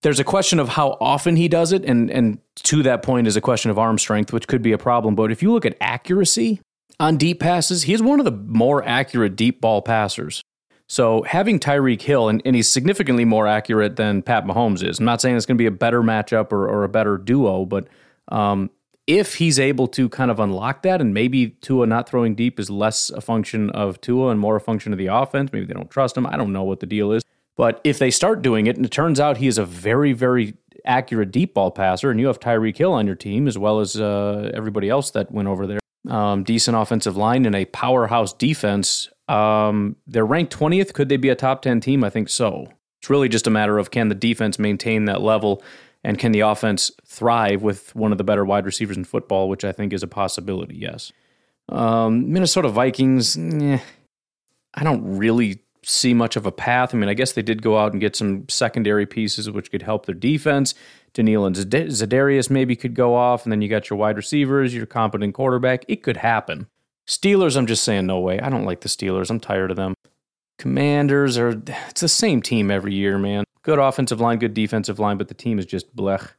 [0.04, 3.38] There's a question of how often he does it, and, and to that point is
[3.38, 5.16] a question of arm strength, which could be a problem.
[5.16, 6.60] But if you look at accuracy
[7.00, 10.44] on deep passes, he's one of the more accurate deep ball passers.
[10.90, 15.00] So having Tyreek Hill, and, and he's significantly more accurate than Pat Mahomes is.
[15.00, 17.66] I'm not saying it's going to be a better matchup or, or a better duo,
[17.66, 17.88] but
[18.28, 18.70] um,
[19.08, 22.70] if he's able to kind of unlock that, and maybe Tua not throwing deep is
[22.70, 25.90] less a function of Tua and more a function of the offense, maybe they don't
[25.90, 26.28] trust him.
[26.28, 27.24] I don't know what the deal is.
[27.56, 30.56] But if they start doing it, and it turns out he is a very, very
[30.86, 34.00] accurate deep ball passer, and you have Tyreek Hill on your team as well as
[34.00, 39.10] uh, everybody else that went over there, um, decent offensive line and a powerhouse defense.
[39.28, 40.94] Um, they're ranked 20th.
[40.94, 42.04] Could they be a top 10 team?
[42.04, 42.68] I think so.
[43.00, 45.62] It's really just a matter of can the defense maintain that level
[46.04, 49.64] and can the offense thrive with one of the better wide receivers in football, which
[49.64, 51.12] I think is a possibility, yes.
[51.70, 53.80] Um, Minnesota Vikings, eh,
[54.74, 56.94] I don't really see much of a path.
[56.94, 59.82] I mean, I guess they did go out and get some secondary pieces which could
[59.82, 60.74] help their defense.
[61.14, 64.86] Danielle and Za'Darius maybe could go off, and then you got your wide receivers, your
[64.86, 65.86] competent quarterback.
[65.88, 66.68] It could happen.
[67.08, 68.40] Steelers, I'm just saying no way.
[68.40, 69.30] I don't like the Steelers.
[69.30, 69.94] I'm tired of them.
[70.58, 73.44] Commanders are it's the same team every year, man.
[73.64, 76.32] Good offensive line, good defensive line, but the team is just blech.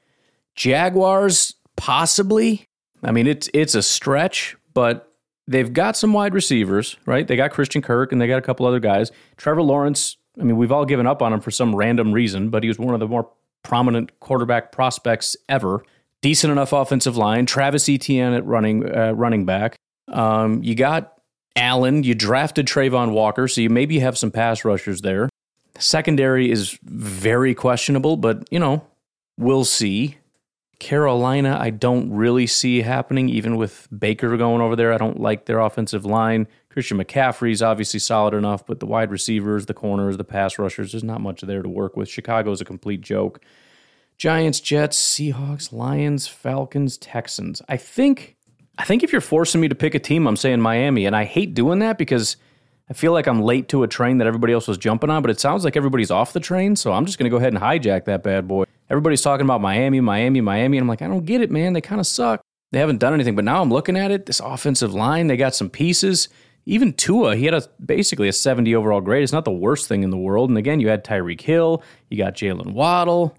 [0.54, 2.66] Jaguars, possibly.
[3.02, 5.13] I mean, it's it's a stretch, but
[5.46, 7.26] they've got some wide receivers, right?
[7.26, 9.10] They got Christian Kirk and they got a couple other guys.
[9.36, 12.62] Trevor Lawrence, I mean, we've all given up on him for some random reason, but
[12.62, 13.30] he was one of the more
[13.62, 15.84] prominent quarterback prospects ever.
[16.22, 17.44] Decent enough offensive line.
[17.46, 19.76] Travis Etienne at running uh, running back.
[20.08, 21.14] Um, you got
[21.54, 22.02] Allen.
[22.02, 25.28] You drafted Travon Walker, so you maybe have some pass rushers there.
[25.78, 28.86] Secondary is very questionable, but you know,
[29.38, 30.16] we'll see.
[30.84, 34.92] Carolina, I don't really see happening, even with Baker going over there.
[34.92, 36.46] I don't like their offensive line.
[36.68, 41.02] Christian McCaffrey's obviously solid enough, but the wide receivers, the corners, the pass rushers, there's
[41.02, 42.10] not much there to work with.
[42.10, 43.40] Chicago's a complete joke.
[44.18, 47.62] Giants, Jets, Seahawks, Lions, Falcons, Texans.
[47.66, 48.36] I think
[48.76, 51.24] I think if you're forcing me to pick a team, I'm saying Miami, and I
[51.24, 52.36] hate doing that because
[52.90, 55.30] I feel like I'm late to a train that everybody else was jumping on, but
[55.30, 57.62] it sounds like everybody's off the train, so I'm just going to go ahead and
[57.62, 58.64] hijack that bad boy.
[58.90, 61.72] Everybody's talking about Miami, Miami, Miami, and I'm like, I don't get it, man.
[61.72, 62.40] They kind of suck.
[62.70, 64.26] They haven't done anything, but now I'm looking at it.
[64.26, 66.28] This offensive line, they got some pieces.
[66.66, 69.22] Even Tua, he had a basically a 70 overall grade.
[69.22, 70.48] It's not the worst thing in the world.
[70.48, 73.36] And again, you had Tyreek Hill, you got Jaylen Waddle,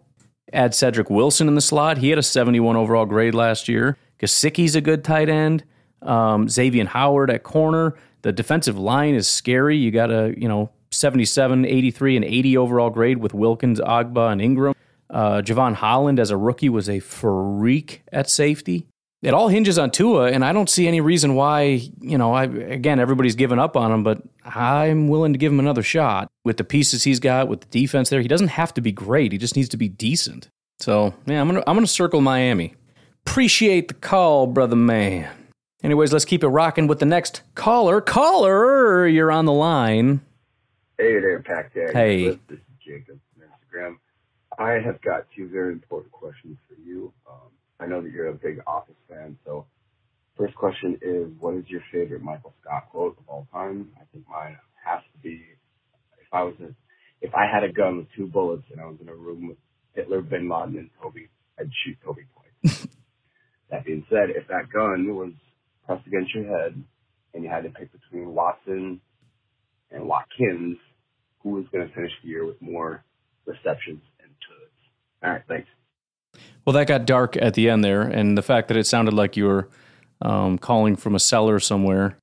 [0.53, 1.97] add Cedric Wilson in the slot.
[1.97, 3.97] He had a 71 overall grade last year.
[4.19, 5.63] Gesicki's a good tight end.
[6.01, 7.95] Um, Xavier Howard at corner.
[8.21, 9.77] The defensive line is scary.
[9.77, 14.41] You got a, you know, 77, 83, and 80 overall grade with Wilkins, Ogbah, and
[14.41, 14.75] Ingram.
[15.09, 18.87] Uh, Jevon Holland as a rookie was a freak at safety.
[19.21, 22.43] It all hinges on Tua, and I don't see any reason why, you know, I,
[22.43, 26.57] again, everybody's given up on him, but I'm willing to give him another shot with
[26.57, 28.21] the pieces he's got, with the defense there.
[28.21, 30.47] He doesn't have to be great, he just needs to be decent.
[30.79, 32.75] So, yeah, I'm going to I'm gonna circle Miami.
[33.25, 35.31] Appreciate the call, brother man.
[35.81, 38.01] Anyways, let's keep it rocking with the next caller.
[38.01, 40.21] Caller, you're on the line.
[40.97, 41.91] Hey there, Pack Dad.
[41.93, 42.29] Hey.
[42.47, 43.19] This is Jacob.
[44.59, 47.11] I have got two very important questions for you.
[47.29, 49.65] Um, I know that you're a big Office fan, so
[50.37, 53.89] first question is, what is your favorite Michael Scott quote of all time?
[53.97, 55.41] I think mine has to be,
[56.19, 56.73] if I was a,
[57.21, 59.57] if I had a gun with two bullets and I was in a room with
[59.93, 62.87] Hitler, Bin Laden, and Toby, I'd shoot Toby twice.
[63.71, 65.31] that being said, if that gun was
[65.85, 66.81] pressed against your head
[67.33, 69.01] and you had to pick between Watson
[69.91, 70.77] and Watkins,
[71.41, 73.03] who was going to finish the year with more
[73.45, 74.01] receptions?
[75.23, 75.67] All right, thanks.
[76.65, 79.37] Well, that got dark at the end there, and the fact that it sounded like
[79.37, 79.69] you were
[80.21, 82.17] um, calling from a cellar somewhere,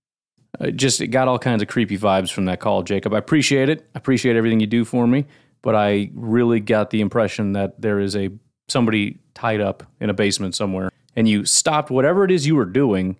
[0.60, 3.14] it just it got all kinds of creepy vibes from that call, Jacob.
[3.14, 3.88] I appreciate it.
[3.94, 5.26] I appreciate everything you do for me,
[5.62, 8.30] but I really got the impression that there is a
[8.68, 12.64] somebody tied up in a basement somewhere, and you stopped whatever it is you were
[12.64, 13.16] doing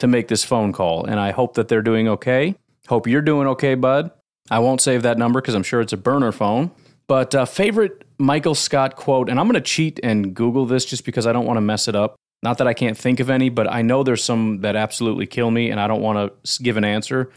[0.00, 1.04] to make this phone call.
[1.04, 2.56] And I hope that they're doing okay.
[2.88, 4.10] Hope you're doing okay, bud.
[4.50, 6.70] I won't save that number because I'm sure it's a burner phone.
[7.06, 11.04] But uh, favorite Michael Scott quote, and I'm going to cheat and Google this just
[11.04, 12.16] because I don't want to mess it up.
[12.42, 15.50] Not that I can't think of any, but I know there's some that absolutely kill
[15.50, 17.30] me, and I don't want to give an answer.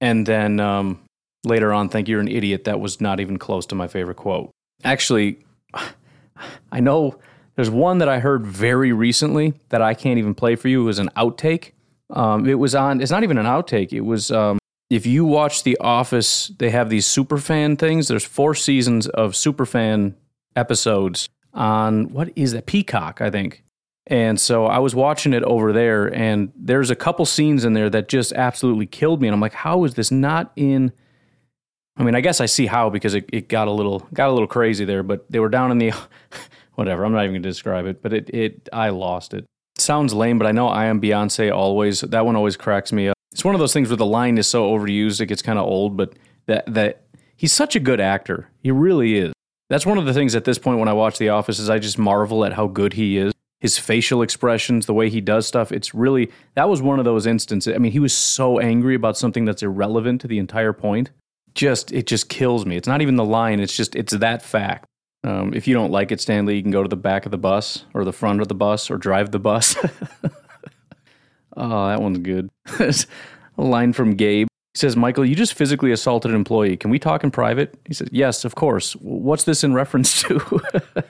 [0.00, 1.00] And then um,
[1.44, 2.64] later on, think you're an idiot.
[2.64, 4.50] That was not even close to my favorite quote.
[4.84, 5.38] Actually,
[6.72, 7.18] I know
[7.56, 10.82] there's one that I heard very recently that I can't even play for you.
[10.82, 11.72] It was an outtake.
[12.10, 13.00] Um, it was on.
[13.00, 13.92] It's not even an outtake.
[13.92, 14.30] It was.
[14.30, 18.08] Um, if you watch The Office, they have these superfan things.
[18.08, 20.14] There's four seasons of superfan
[20.54, 23.64] episodes on what is that Peacock, I think.
[24.06, 27.90] And so I was watching it over there, and there's a couple scenes in there
[27.90, 29.26] that just absolutely killed me.
[29.26, 30.92] And I'm like, how is this not in?
[31.96, 34.32] I mean, I guess I see how because it, it got a little got a
[34.32, 35.92] little crazy there, but they were down in the
[36.74, 37.04] whatever.
[37.04, 39.44] I'm not even gonna describe it, but it it I lost it.
[39.76, 42.02] Sounds lame, but I know I am Beyonce always.
[42.02, 43.15] That one always cracks me up.
[43.36, 45.66] It's one of those things where the line is so overused it gets kind of
[45.66, 46.14] old, but
[46.46, 47.02] that that
[47.36, 48.48] he's such a good actor.
[48.62, 49.34] He really is.
[49.68, 51.78] That's one of the things at this point when I watch The Office is I
[51.78, 53.34] just marvel at how good he is.
[53.60, 57.26] His facial expressions, the way he does stuff, it's really that was one of those
[57.26, 57.74] instances.
[57.74, 61.10] I mean, he was so angry about something that's irrelevant to the entire point.
[61.54, 62.78] Just it just kills me.
[62.78, 64.86] It's not even the line, it's just it's that fact.
[65.24, 67.36] Um, if you don't like it, Stanley, you can go to the back of the
[67.36, 69.76] bus or the front of the bus or drive the bus.
[71.56, 72.50] oh, that one's good.
[72.78, 72.92] a
[73.56, 74.48] line from Gabe.
[74.74, 76.76] He says, Michael, you just physically assaulted an employee.
[76.76, 77.74] Can we talk in private?
[77.86, 78.92] He says, Yes, of course.
[78.96, 80.60] What's this in reference to?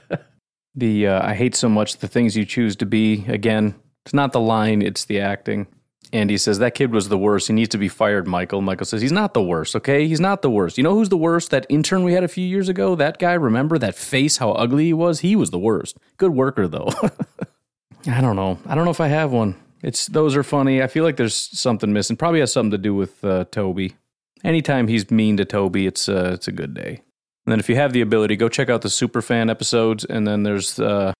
[0.75, 3.25] the uh, I hate so much the things you choose to be.
[3.27, 5.67] Again, it's not the line, it's the acting.
[6.13, 7.49] Andy says, That kid was the worst.
[7.49, 8.63] He needs to be fired, Michael.
[8.63, 10.07] Michael says, He's not the worst, okay?
[10.07, 10.79] He's not the worst.
[10.79, 11.51] You know who's the worst?
[11.51, 12.95] That intern we had a few years ago?
[12.95, 15.21] That guy, remember that face, how ugly he was?
[15.21, 15.99] He was the worst.
[16.17, 16.91] Good worker, though.
[18.09, 18.59] I don't know.
[18.67, 19.57] I don't know if I have one.
[19.87, 20.83] It's those are funny.
[20.83, 22.16] I feel like there's something missing.
[22.16, 23.94] Probably has something to do with uh, Toby.
[24.42, 27.03] Anytime he's mean to Toby, it's uh, it's a good day.
[27.46, 30.05] And then if you have the ability, go check out the Superfan episodes.
[30.05, 31.12] And then there's uh,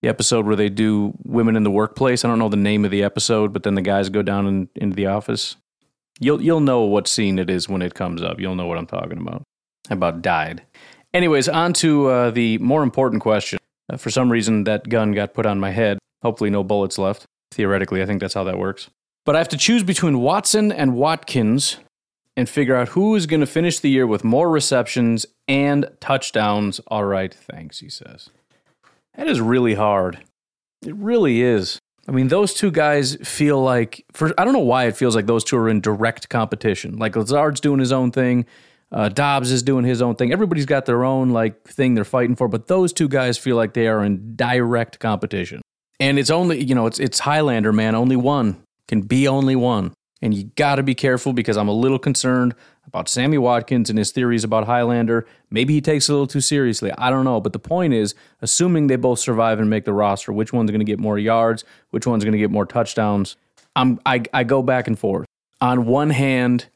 [0.00, 2.24] the episode where they do women in the workplace.
[2.24, 4.68] I don't know the name of the episode, but then the guys go down in,
[4.74, 5.56] into the office.
[6.18, 8.40] You'll you'll know what scene it is when it comes up.
[8.40, 9.42] You'll know what I'm talking about.
[9.90, 10.62] About died.
[11.12, 13.58] Anyways, on to uh, the more important question.
[13.92, 15.98] Uh, for some reason, that gun got put on my head.
[16.22, 17.26] Hopefully, no bullets left.
[17.50, 18.90] Theoretically, I think that's how that works.
[19.24, 21.78] But I have to choose between Watson and Watkins
[22.36, 26.80] and figure out who is going to finish the year with more receptions and touchdowns.
[26.88, 28.30] All right, thanks, he says.
[29.16, 30.22] That is really hard.
[30.84, 31.78] It really is.
[32.08, 35.26] I mean, those two guys feel like for I don't know why it feels like
[35.26, 36.98] those two are in direct competition.
[36.98, 38.46] Like Lazard's doing his own thing,
[38.92, 40.32] uh, Doubs is doing his own thing.
[40.32, 43.74] Everybody's got their own like thing they're fighting for, but those two guys feel like
[43.74, 45.62] they are in direct competition.
[45.98, 47.94] And it's only, you know, it's it's Highlander, man.
[47.94, 49.94] Only one can be only one.
[50.22, 52.54] And you got to be careful because I'm a little concerned
[52.86, 55.26] about Sammy Watkins and his theories about Highlander.
[55.50, 56.90] Maybe he takes it a little too seriously.
[56.96, 57.40] I don't know.
[57.40, 60.80] But the point is, assuming they both survive and make the roster, which one's going
[60.80, 61.64] to get more yards?
[61.90, 63.36] Which one's going to get more touchdowns?
[63.74, 65.26] I'm, I, I go back and forth.
[65.60, 66.66] On one hand,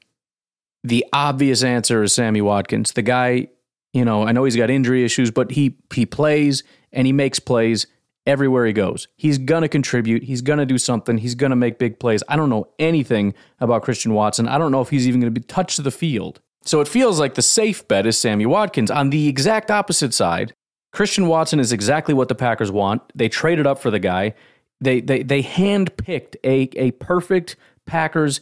[0.84, 2.92] the obvious answer is Sammy Watkins.
[2.92, 3.48] The guy,
[3.92, 7.38] you know, I know he's got injury issues, but he he plays and he makes
[7.38, 7.86] plays
[8.26, 9.08] everywhere he goes.
[9.16, 10.22] He's going to contribute.
[10.22, 11.18] He's going to do something.
[11.18, 12.22] He's going to make big plays.
[12.28, 14.48] I don't know anything about Christian Watson.
[14.48, 16.40] I don't know if he's even going to be touch the field.
[16.64, 18.90] So it feels like the safe bet is Sammy Watkins.
[18.90, 20.52] On the exact opposite side,
[20.92, 23.02] Christian Watson is exactly what the Packers want.
[23.14, 24.34] They traded up for the guy.
[24.80, 27.56] They they they handpicked a a perfect
[27.86, 28.40] Packers.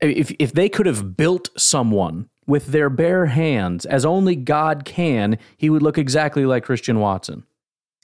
[0.00, 5.38] If if they could have built someone with their bare hands, as only God can,
[5.56, 7.44] he would look exactly like Christian Watson.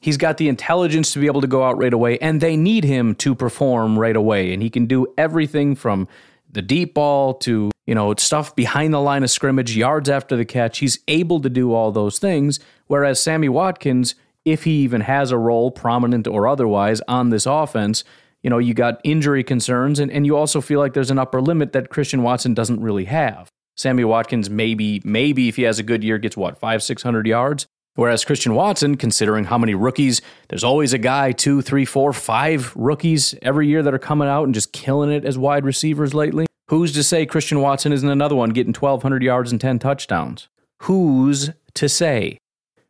[0.01, 2.85] He's got the intelligence to be able to go out right away, and they need
[2.85, 4.53] him to perform right away.
[4.53, 6.07] And he can do everything from
[6.51, 10.45] the deep ball to, you know, stuff behind the line of scrimmage, yards after the
[10.45, 10.79] catch.
[10.79, 12.61] He's able to do all those things.
[12.87, 18.05] Whereas Sammy Watkins, if he even has a role, prominent or otherwise, on this offense,
[18.43, 21.41] you know, you got injury concerns, and, and you also feel like there's an upper
[21.41, 23.49] limit that Christian Watson doesn't really have.
[23.77, 27.67] Sammy Watkins, maybe, maybe if he has a good year, gets what, five, 600 yards?
[27.99, 32.73] Whereas Christian Watson, considering how many rookies, there's always a guy, two, three, four, five
[32.77, 36.47] rookies every year that are coming out and just killing it as wide receivers lately.
[36.69, 40.47] Who's to say Christian Watson isn't another one getting 1,200 yards and 10 touchdowns?
[40.83, 42.39] Who's to say?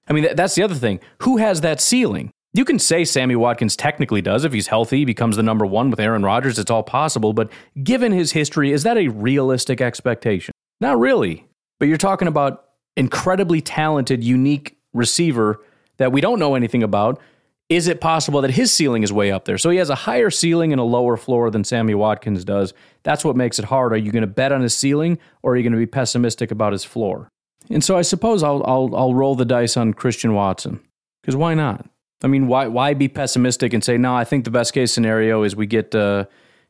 [0.07, 1.01] I mean, that's the other thing.
[1.23, 2.31] Who has that ceiling?
[2.53, 4.45] You can say Sammy Watkins technically does.
[4.45, 7.33] If he's healthy, becomes the number one with Aaron Rodgers, it's all possible.
[7.33, 7.51] But
[7.83, 10.53] given his history, is that a realistic expectation?
[10.83, 11.47] Not really.
[11.81, 15.61] But you're talking about incredibly talented, unique receiver
[15.97, 17.21] that we don't know anything about,
[17.69, 19.59] is it possible that his ceiling is way up there?
[19.59, 22.73] So he has a higher ceiling and a lower floor than Sammy Watkins does.
[23.03, 23.93] That's what makes it hard.
[23.93, 26.51] Are you going to bet on his ceiling or are you going to be pessimistic
[26.51, 27.29] about his floor?
[27.71, 30.81] And so I suppose I'll I'll, I'll roll the dice on Christian Watson
[31.23, 31.87] because why not?
[32.23, 34.15] I mean, why why be pessimistic and say no?
[34.15, 36.25] I think the best case scenario is we get uh,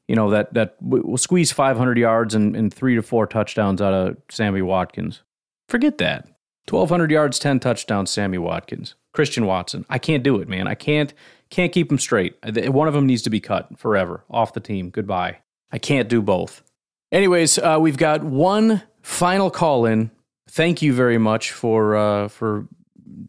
[0.08, 3.94] you know that that we'll squeeze 500 yards and, and three to four touchdowns out
[3.94, 5.22] of Sammy Watkins.
[5.68, 6.28] Forget that.
[6.70, 8.94] 1,200 yards, 10 touchdowns, Sammy Watkins.
[9.12, 9.84] Christian Watson.
[9.88, 10.68] I can't do it, man.
[10.68, 11.12] I can't
[11.50, 12.36] can't keep them straight.
[12.44, 14.90] One of them needs to be cut forever off the team.
[14.90, 15.38] Goodbye.
[15.72, 16.62] I can't do both.
[17.10, 20.10] Anyways, uh, we've got one final call in.
[20.50, 22.68] Thank you very much for uh, for.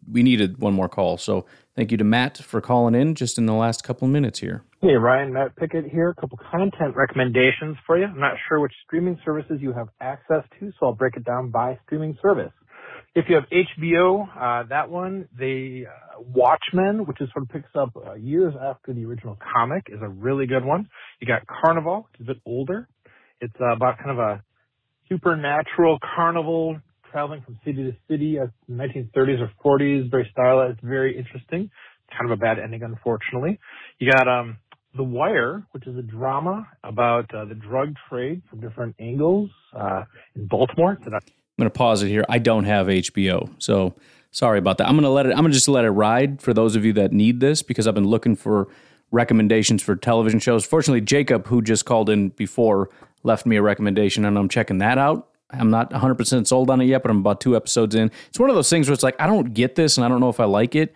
[0.08, 1.46] We needed one more call, so
[1.80, 4.62] Thank you to Matt for calling in just in the last couple of minutes here.
[4.82, 6.10] Hey, Ryan, Matt Pickett here.
[6.10, 8.04] A couple content recommendations for you.
[8.04, 11.50] I'm not sure which streaming services you have access to, so I'll break it down
[11.50, 12.52] by streaming service.
[13.14, 17.68] If you have HBO, uh, that one, the uh, Watchmen, which is sort of picks
[17.74, 20.88] up uh, years after the original comic, is a really good one.
[21.18, 22.88] You got Carnival, which is a bit older.
[23.40, 24.42] It's about kind of a
[25.08, 26.78] supernatural carnival
[27.10, 31.68] traveling from city to city the 1930s or 40s, very stylized, very interesting.
[32.16, 33.58] Kind of a bad ending, unfortunately.
[33.98, 34.58] You got um,
[34.96, 40.04] The Wire, which is a drama about uh, the drug trade from different angles uh,
[40.36, 40.96] in Baltimore.
[41.04, 41.24] That-
[41.60, 42.24] I'm going to pause it here.
[42.26, 43.94] I don't have HBO, so
[44.30, 44.88] sorry about that.
[44.88, 45.32] I'm going to let it.
[45.32, 47.86] I'm going to just let it ride for those of you that need this because
[47.86, 48.68] I've been looking for
[49.10, 50.64] recommendations for television shows.
[50.64, 52.88] Fortunately, Jacob, who just called in before,
[53.24, 55.28] left me a recommendation, and I'm checking that out.
[55.50, 58.10] I'm not 100% sold on it yet, but I'm about two episodes in.
[58.28, 60.20] It's one of those things where it's like, I don't get this and I don't
[60.20, 60.94] know if I like it.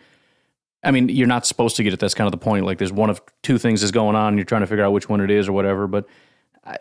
[0.82, 2.00] I mean, you're not supposed to get it.
[2.00, 2.64] That's kind of the point.
[2.64, 4.28] Like, there's one of two things is going on.
[4.28, 5.86] And you're trying to figure out which one it is or whatever.
[5.86, 6.06] But,
[6.64, 6.76] I,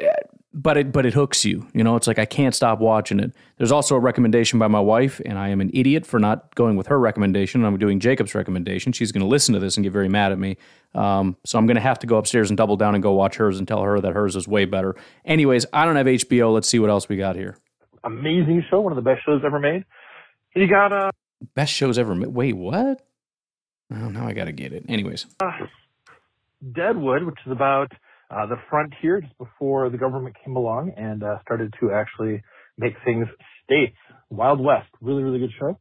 [0.54, 1.68] but it, but it hooks you.
[1.74, 3.32] You know, it's like I can't stop watching it.
[3.58, 6.76] There's also a recommendation by my wife, and I am an idiot for not going
[6.76, 7.66] with her recommendation.
[7.66, 8.92] I'm doing Jacob's recommendation.
[8.94, 10.58] She's going to listen to this and get very mad at me.
[10.94, 13.36] Um, so I'm going to have to go upstairs and double down and go watch
[13.38, 14.96] hers and tell her that hers is way better.
[15.26, 16.54] Anyways, I don't have HBO.
[16.54, 17.58] Let's see what else we got here.
[18.04, 19.86] amazing show, one of the best shows ever made.
[20.56, 21.10] You got uh,
[21.56, 22.30] Best shows ever made.
[22.30, 23.06] Wait, what?
[23.92, 24.86] Oh, now I got to get it.
[24.88, 25.52] Anyways, uh,
[26.72, 27.92] Deadwood, which is about
[28.30, 32.42] uh, the frontier just before the government came along and uh, started to actually
[32.78, 33.28] make things
[33.64, 33.96] states.
[34.30, 35.80] Wild West, really, really good show.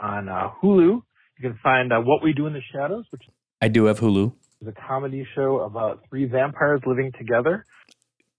[0.00, 1.02] On uh, Hulu, you
[1.40, 3.22] can find uh, What We Do in the Shadows, which
[3.60, 4.32] I do have Hulu.
[4.60, 7.64] is a comedy show about three vampires living together.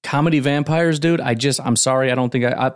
[0.03, 1.21] Comedy vampires, dude.
[1.21, 2.11] I just, I'm sorry.
[2.11, 2.71] I don't think I, I,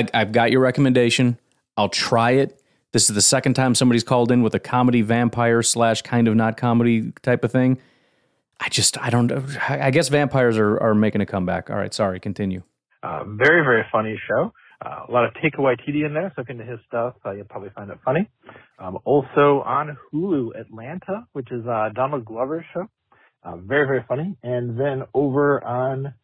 [0.00, 1.38] I I've got your recommendation.
[1.76, 2.62] I'll try it.
[2.92, 6.34] This is the second time somebody's called in with a comedy vampire slash kind of
[6.34, 7.78] not comedy type of thing.
[8.60, 9.30] I just, I don't,
[9.68, 11.70] I guess vampires are, are making a comeback.
[11.70, 12.62] All right, sorry, continue.
[13.02, 14.52] Uh, very, very funny show.
[14.84, 17.32] Uh, a lot of Taika Waititi in there, so if you're into his stuff, uh,
[17.32, 18.28] you'll probably find it funny.
[18.78, 22.88] Um, also on Hulu, Atlanta, which is uh, Donald Glover's show.
[23.42, 24.36] Uh, very, very funny.
[24.42, 26.14] And then over on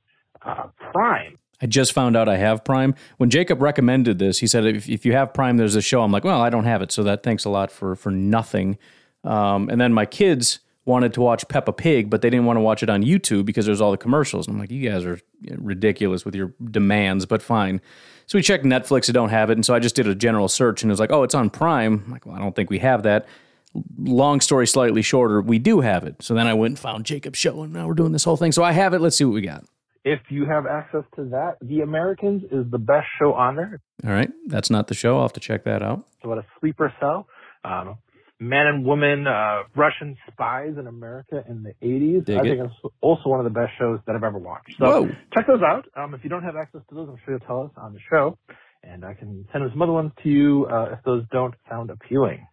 [0.44, 2.94] uh, Prime, I just found out I have Prime.
[3.16, 6.02] When Jacob recommended this, he said, if, if you have Prime, there's a show.
[6.02, 6.92] I'm like, well, I don't have it.
[6.92, 8.76] So that thanks a lot for, for nothing.
[9.22, 12.60] Um, and then my kids wanted to watch Peppa Pig, but they didn't want to
[12.60, 14.46] watch it on YouTube because there's all the commercials.
[14.46, 15.18] And I'm like, you guys are
[15.56, 17.80] ridiculous with your demands, but fine.
[18.26, 19.54] So we checked Netflix, I don't have it.
[19.54, 21.50] And so I just did a general search and it was like, oh, it's on
[21.50, 22.02] Prime.
[22.06, 23.26] I'm like, well, I don't think we have that.
[23.98, 26.16] Long story slightly shorter, we do have it.
[26.22, 28.52] So then I went and found Jacob's show and now we're doing this whole thing.
[28.52, 29.00] So I have it.
[29.00, 29.64] Let's see what we got.
[30.04, 33.80] if you have access to that, The Americans is the best show on there.
[34.06, 34.30] All right.
[34.46, 35.16] That's not the show.
[35.16, 36.04] I'll have to check that out.
[36.16, 37.26] It's about a sleeper cell.
[37.64, 37.96] Um,
[38.48, 42.24] man and woman uh, Russian spies in America in the 80s.
[42.24, 42.44] Dig I it.
[42.44, 44.76] think it's also one of the best shows that I've ever watched.
[44.78, 45.16] So Whoa.
[45.32, 45.86] check those out.
[45.96, 48.00] Um, if you don't have access to those, I'm sure you'll tell us on the
[48.10, 48.38] show.
[48.82, 52.46] And I can send some other ones to you uh, if those don't sound appealing.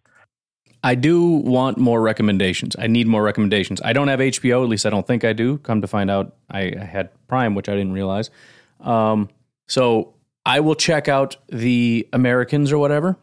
[0.83, 2.75] I do want more recommendations.
[2.79, 3.81] I need more recommendations.
[3.83, 5.59] I don't have HBO, at least I don't think I do.
[5.59, 8.31] Come to find out, I, I had Prime, which I didn't realize.
[8.79, 9.29] Um,
[9.67, 10.15] so
[10.45, 13.17] I will check out the Americans or whatever.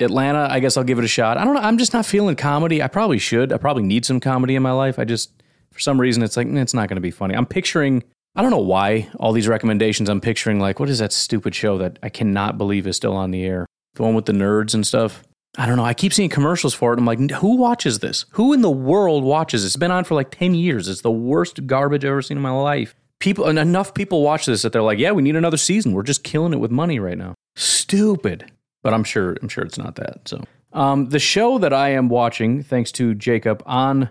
[0.00, 1.38] Atlanta, I guess I'll give it a shot.
[1.38, 1.60] I don't know.
[1.60, 2.82] I'm just not feeling comedy.
[2.82, 3.52] I probably should.
[3.52, 4.98] I probably need some comedy in my life.
[4.98, 5.42] I just,
[5.72, 7.34] for some reason, it's like, it's not going to be funny.
[7.34, 8.04] I'm picturing,
[8.36, 10.08] I don't know why, all these recommendations.
[10.08, 13.32] I'm picturing, like, what is that stupid show that I cannot believe is still on
[13.32, 13.66] the air?
[13.94, 15.24] The one with the nerds and stuff.
[15.56, 15.84] I don't know.
[15.84, 16.98] I keep seeing commercials for it.
[16.98, 18.26] I'm like, who watches this?
[18.32, 19.70] Who in the world watches this?
[19.70, 20.86] It's been on for like 10 years.
[20.86, 22.94] It's the worst garbage I've ever seen in my life.
[23.18, 25.92] People, and enough people watch this that they're like, yeah, we need another season.
[25.92, 27.34] We're just killing it with money right now.
[27.56, 28.52] Stupid.
[28.88, 30.26] But I'm sure, I'm sure it's not that.
[30.26, 34.08] So, um, the show that I am watching, thanks to Jacob on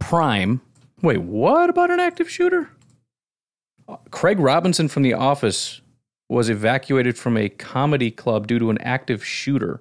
[0.00, 0.60] Prime.
[1.00, 2.70] Wait, what about an active shooter?
[4.10, 5.80] Craig Robinson from The Office
[6.28, 9.80] was evacuated from a comedy club due to an active shooter.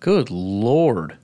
[0.00, 1.18] Good lord.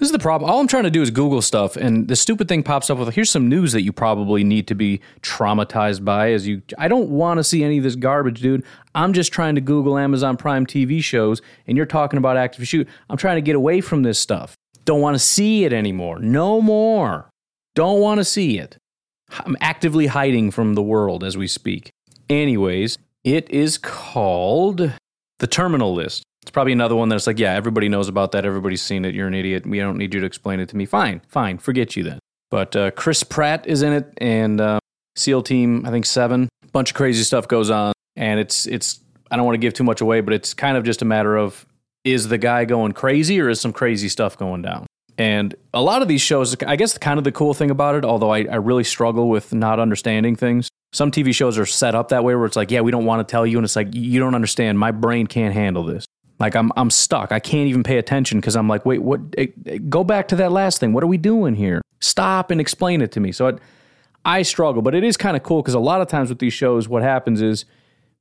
[0.00, 0.50] This is the problem.
[0.50, 3.14] All I'm trying to do is Google stuff, and the stupid thing pops up with
[3.14, 6.32] here's some news that you probably need to be traumatized by.
[6.32, 8.64] As you, I don't want to see any of this garbage, dude.
[8.94, 12.88] I'm just trying to Google Amazon Prime TV shows, and you're talking about active shoot.
[13.10, 14.54] I'm trying to get away from this stuff.
[14.86, 16.18] Don't want to see it anymore.
[16.18, 17.28] No more.
[17.74, 18.78] Don't want to see it.
[19.44, 21.90] I'm actively hiding from the world as we speak.
[22.30, 24.94] Anyways, it is called
[25.40, 26.22] The Terminal List.
[26.42, 28.44] It's probably another one that's like, yeah, everybody knows about that.
[28.44, 29.14] Everybody's seen it.
[29.14, 29.66] You're an idiot.
[29.66, 30.86] We don't need you to explain it to me.
[30.86, 31.58] Fine, fine.
[31.58, 32.18] Forget you then.
[32.50, 34.80] But uh, Chris Pratt is in it, and uh,
[35.16, 36.48] SEAL Team, I think seven.
[36.72, 39.00] Bunch of crazy stuff goes on, and it's it's.
[39.30, 41.36] I don't want to give too much away, but it's kind of just a matter
[41.36, 41.64] of
[42.04, 44.86] is the guy going crazy or is some crazy stuff going down?
[45.18, 48.04] And a lot of these shows, I guess, kind of the cool thing about it,
[48.04, 50.68] although I, I really struggle with not understanding things.
[50.92, 53.26] Some TV shows are set up that way where it's like, yeah, we don't want
[53.26, 54.78] to tell you, and it's like you don't understand.
[54.78, 56.06] My brain can't handle this.
[56.40, 57.30] Like I'm I'm stuck.
[57.32, 59.20] I can't even pay attention because I'm like, wait, what?
[59.36, 60.92] eh, eh, Go back to that last thing.
[60.92, 61.82] What are we doing here?
[62.00, 63.30] Stop and explain it to me.
[63.30, 63.58] So it,
[64.24, 66.52] I struggle, but it is kind of cool because a lot of times with these
[66.54, 67.66] shows, what happens is,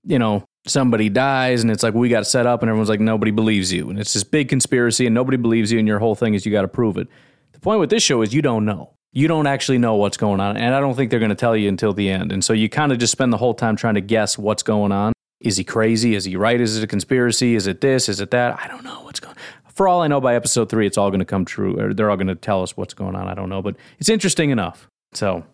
[0.05, 3.32] you know, somebody dies and it's like we got set up, and everyone's like, nobody
[3.32, 6.34] believes you, and it's this big conspiracy, and nobody believes you, and your whole thing
[6.34, 7.07] is you got to prove it.
[7.53, 8.91] The point with this show is you don't know.
[9.11, 11.55] You don't actually know what's going on, and I don't think they're going to tell
[11.55, 12.32] you until the end.
[12.32, 14.91] And so you kind of just spend the whole time trying to guess what's going
[14.91, 15.13] on.
[15.41, 16.15] Is he crazy?
[16.15, 16.59] Is he right?
[16.59, 17.55] Is it a conspiracy?
[17.55, 18.09] Is it this?
[18.09, 18.59] Is it that?
[18.61, 19.35] I don't know what's going.
[19.73, 22.09] For all I know, by episode three, it's all going to come true, or they're
[22.09, 23.29] all going to tell us what's going on.
[23.29, 24.87] I don't know, but it's interesting enough.
[25.13, 25.45] So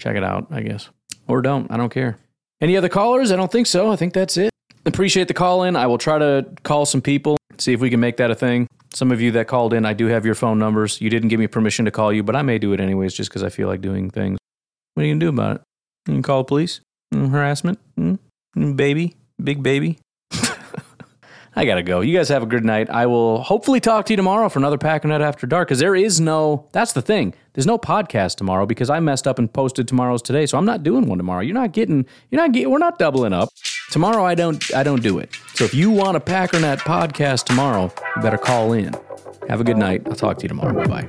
[0.00, 0.88] check it out, I guess,
[1.26, 1.68] or don't.
[1.70, 2.18] I don't care.
[2.60, 3.32] Any other callers?
[3.32, 3.90] I don't think so.
[3.90, 4.50] I think that's it.
[4.86, 5.74] Appreciate the call in.
[5.74, 8.68] I will try to call some people, see if we can make that a thing.
[8.94, 11.00] Some of you that called in, I do have your phone numbers.
[11.00, 13.30] You didn't give me permission to call you, but I may do it anyways just
[13.30, 14.38] because I feel like doing things.
[14.94, 15.62] What are you going to do about it?
[16.06, 16.80] You can call the police?
[17.12, 17.78] Mm, harassment?
[17.98, 18.18] Mm,
[18.56, 19.16] mm, baby?
[19.42, 19.98] Big baby?
[21.54, 22.00] I got to go.
[22.00, 22.88] You guys have a good night.
[22.88, 26.20] I will hopefully talk to you tomorrow for another Packernet After Dark because there is
[26.20, 27.34] no, that's the thing.
[27.52, 30.46] There's no podcast tomorrow because I messed up and posted tomorrow's today.
[30.46, 31.42] So I'm not doing one tomorrow.
[31.42, 33.50] You're not getting, you're not getting, we're not doubling up.
[33.90, 35.36] Tomorrow I don't, I don't do it.
[35.54, 38.94] So if you want a Packernet podcast tomorrow, you better call in.
[39.48, 40.02] Have a good night.
[40.06, 40.86] I'll talk to you tomorrow.
[40.88, 41.08] Bye.